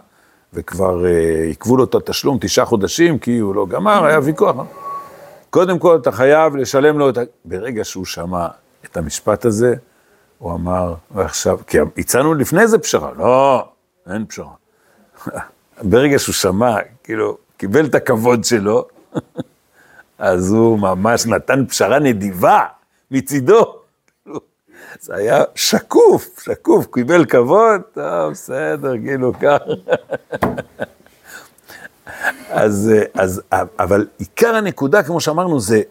וכבר 0.53 1.05
עיכבו 1.49 1.77
לו 1.77 1.85
את 1.85 1.95
התשלום 1.95 2.39
תשעה 2.41 2.65
חודשים, 2.65 3.19
כי 3.19 3.39
הוא 3.39 3.55
לא 3.55 3.67
גמר, 3.67 4.05
היה 4.05 4.19
ויכוח. 4.23 4.57
קודם 5.51 5.79
כל, 5.79 5.97
אתה 5.97 6.13
חייב 6.13 6.57
לשלם 6.57 6.99
לו 6.99 7.11
את 7.11 7.19
ה... 7.19 7.21
ברגע 7.45 7.85
שהוא 7.85 8.05
שמע 8.05 8.47
את 8.85 8.97
המשפט 8.97 9.45
הזה, 9.45 9.75
הוא 10.39 10.53
אמר, 10.53 10.95
ועכשיו, 11.11 11.59
כי 11.67 11.79
הצענו 11.99 12.35
לפני 12.35 12.69
זה 12.69 12.79
פשרה, 12.79 13.13
לא, 13.19 13.69
אין 14.13 14.27
פשרה. 14.27 14.53
ברגע 15.83 16.19
שהוא 16.19 16.33
שמע, 16.33 16.77
כאילו, 17.05 17.37
קיבל 17.57 17.87
את 17.87 17.95
הכבוד 17.95 18.45
שלו, 18.45 18.85
אז 20.19 20.53
הוא 20.53 20.79
ממש 20.79 21.27
נתן 21.27 21.67
פשרה 21.67 21.99
נדיבה 21.99 22.61
מצידו. 23.11 23.75
זה 25.01 25.15
היה 25.15 25.43
שקוף, 25.55 26.41
שקוף, 26.45 26.87
קיבל 26.95 27.25
כבוד, 27.25 27.81
טוב, 27.95 28.33
בסדר, 28.33 28.93
כאילו, 29.05 29.33
ככה. 29.33 29.65
אז, 32.51 32.91
אז, 33.15 33.43
אבל 33.53 34.07
עיקר 34.19 34.55
הנקודה, 34.55 35.03
כמו 35.03 35.21
שאמרנו, 35.21 35.61
זה 35.61 35.83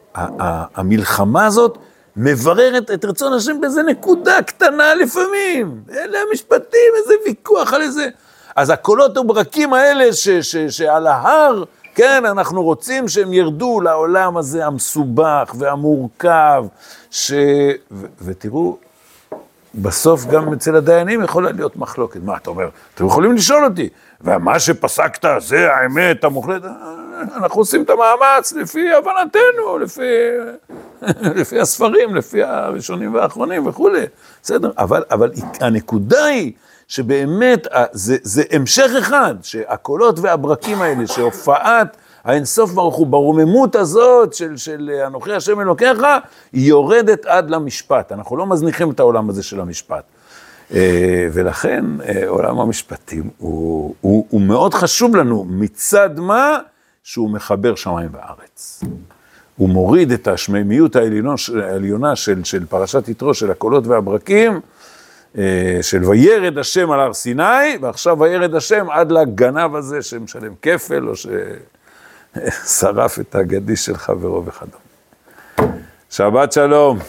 המלחמה 0.76 1.46
הזאת 1.46 1.78
מבררת 2.16 2.92
את 2.92 3.06
רצון 3.06 3.34
השם 3.34 3.62
באיזה 3.62 3.84
נקודה 3.84 4.42
קטנה 4.42 4.96
לפעמים. 4.96 5.82
אלה 5.92 6.18
המשפטים, 6.30 6.92
איזה 6.98 7.14
ויכוח 7.26 7.74
על 7.74 7.82
איזה... 7.82 8.10
אז 8.56 8.70
הקולות 8.70 9.18
וברקים 9.18 9.74
האלה 9.74 10.14
ש, 10.14 10.30
ש, 10.30 10.58
שעל 10.58 11.08
ההר, 11.08 11.64
כן, 11.96 12.26
אנחנו 12.26 12.64
רוצים 12.64 13.08
שהם 13.08 13.34
ירדו 13.34 13.82
לעולם 13.82 14.38
הזה 14.38 14.66
המסובך 14.66 15.56
והמורכב, 15.58 16.66
ש... 17.12 17.32
ו, 17.92 18.06
ותראו, 18.22 18.78
בסוף 19.76 20.26
גם 20.26 20.54
אצל 20.54 20.76
הדיינים 20.76 21.24
יכולה 21.24 21.52
להיות 21.52 21.78
מחלוקת. 21.78 22.20
מה 22.24 22.38
אתה 22.38 22.50
אומר? 22.50 22.70
אתם 22.96 23.06
יכולים 23.06 23.34
לשאול 23.36 23.66
אותי, 23.66 23.90
ומה 24.22 24.60
שפסקת 24.60 25.30
זה 25.40 25.74
האמת 25.76 26.24
המוחלטת? 26.24 26.70
אנחנו 27.36 27.62
עושים 27.62 27.84
את 27.84 27.90
המאמץ 27.90 28.54
לפי 28.54 28.94
הבנתנו, 28.94 29.78
לפי, 29.80 30.02
לפי 31.36 31.60
הספרים, 31.60 32.16
לפי 32.16 32.44
הראשונים 32.44 33.14
והאחרונים 33.14 33.68
וכולי, 33.68 34.06
בסדר? 34.44 34.72
אבל, 34.78 35.04
אבל 35.12 35.32
הנקודה 35.60 36.26
היא 36.26 36.52
שבאמת 36.94 37.68
זה, 37.92 38.18
זה 38.22 38.44
המשך 38.52 38.92
אחד, 39.00 39.36
שהקולות 39.42 40.20
והברקים 40.20 40.82
האלה, 40.82 41.08
שהופעת 41.08 41.98
האינסוף 42.24 42.72
ברוך 42.72 42.96
הוא, 42.96 43.08
ברוממות 43.08 43.76
הזאת 43.76 44.34
של, 44.34 44.58
של 44.58 44.92
אנוכי 45.08 45.34
השם 45.34 45.62
אלוקיך, 45.62 46.00
היא 46.54 46.70
יורדת 46.70 47.26
עד 47.26 47.50
למשפט. 47.50 48.12
אנחנו 48.12 48.38
לא 48.38 48.46
מזניחים 48.46 48.92
את 48.92 49.00
העולם 49.00 49.30
הזה 49.30 49.44
של 49.44 49.60
המשפט. 49.60 50.04
אה, 50.74 51.28
ולכן 51.34 51.86
אה, 52.02 52.28
עולם 52.28 52.60
המשפטים 52.60 53.30
הוא, 53.38 53.96
הוא, 54.02 54.26
הוא 54.30 54.42
מאוד 54.42 54.74
חשוב 54.74 55.16
לנו, 55.16 55.46
מצד 55.50 56.20
מה? 56.20 56.58
שהוא 57.04 57.30
מחבר 57.30 57.76
שמיים 57.76 58.10
וארץ. 58.12 58.84
הוא 59.58 59.70
מוריד 59.70 60.12
את 60.12 60.28
השמימיות 60.28 60.96
העליונה 60.96 62.16
של, 62.16 62.44
של 62.44 62.66
פרשת 62.66 63.08
יתרו, 63.08 63.34
של 63.34 63.52
הקולות 63.52 63.88
והברקים, 63.88 64.60
של 65.82 66.04
וירד 66.06 66.58
השם 66.58 66.92
על 66.92 67.00
הר 67.00 67.14
סיני, 67.14 67.78
ועכשיו 67.82 68.20
וירד 68.20 68.56
השם 68.56 68.90
עד 68.90 69.12
לגנב 69.12 69.76
הזה 69.76 70.02
שמשלם 70.02 70.54
כפל, 70.62 71.08
או 71.10 71.14
ששרף 72.36 73.20
את 73.20 73.36
הגדיש 73.36 73.86
של 73.86 73.98
חברו 73.98 74.46
וכדומה. 74.46 74.84
שבת 76.10 76.52
שלום. 76.52 77.00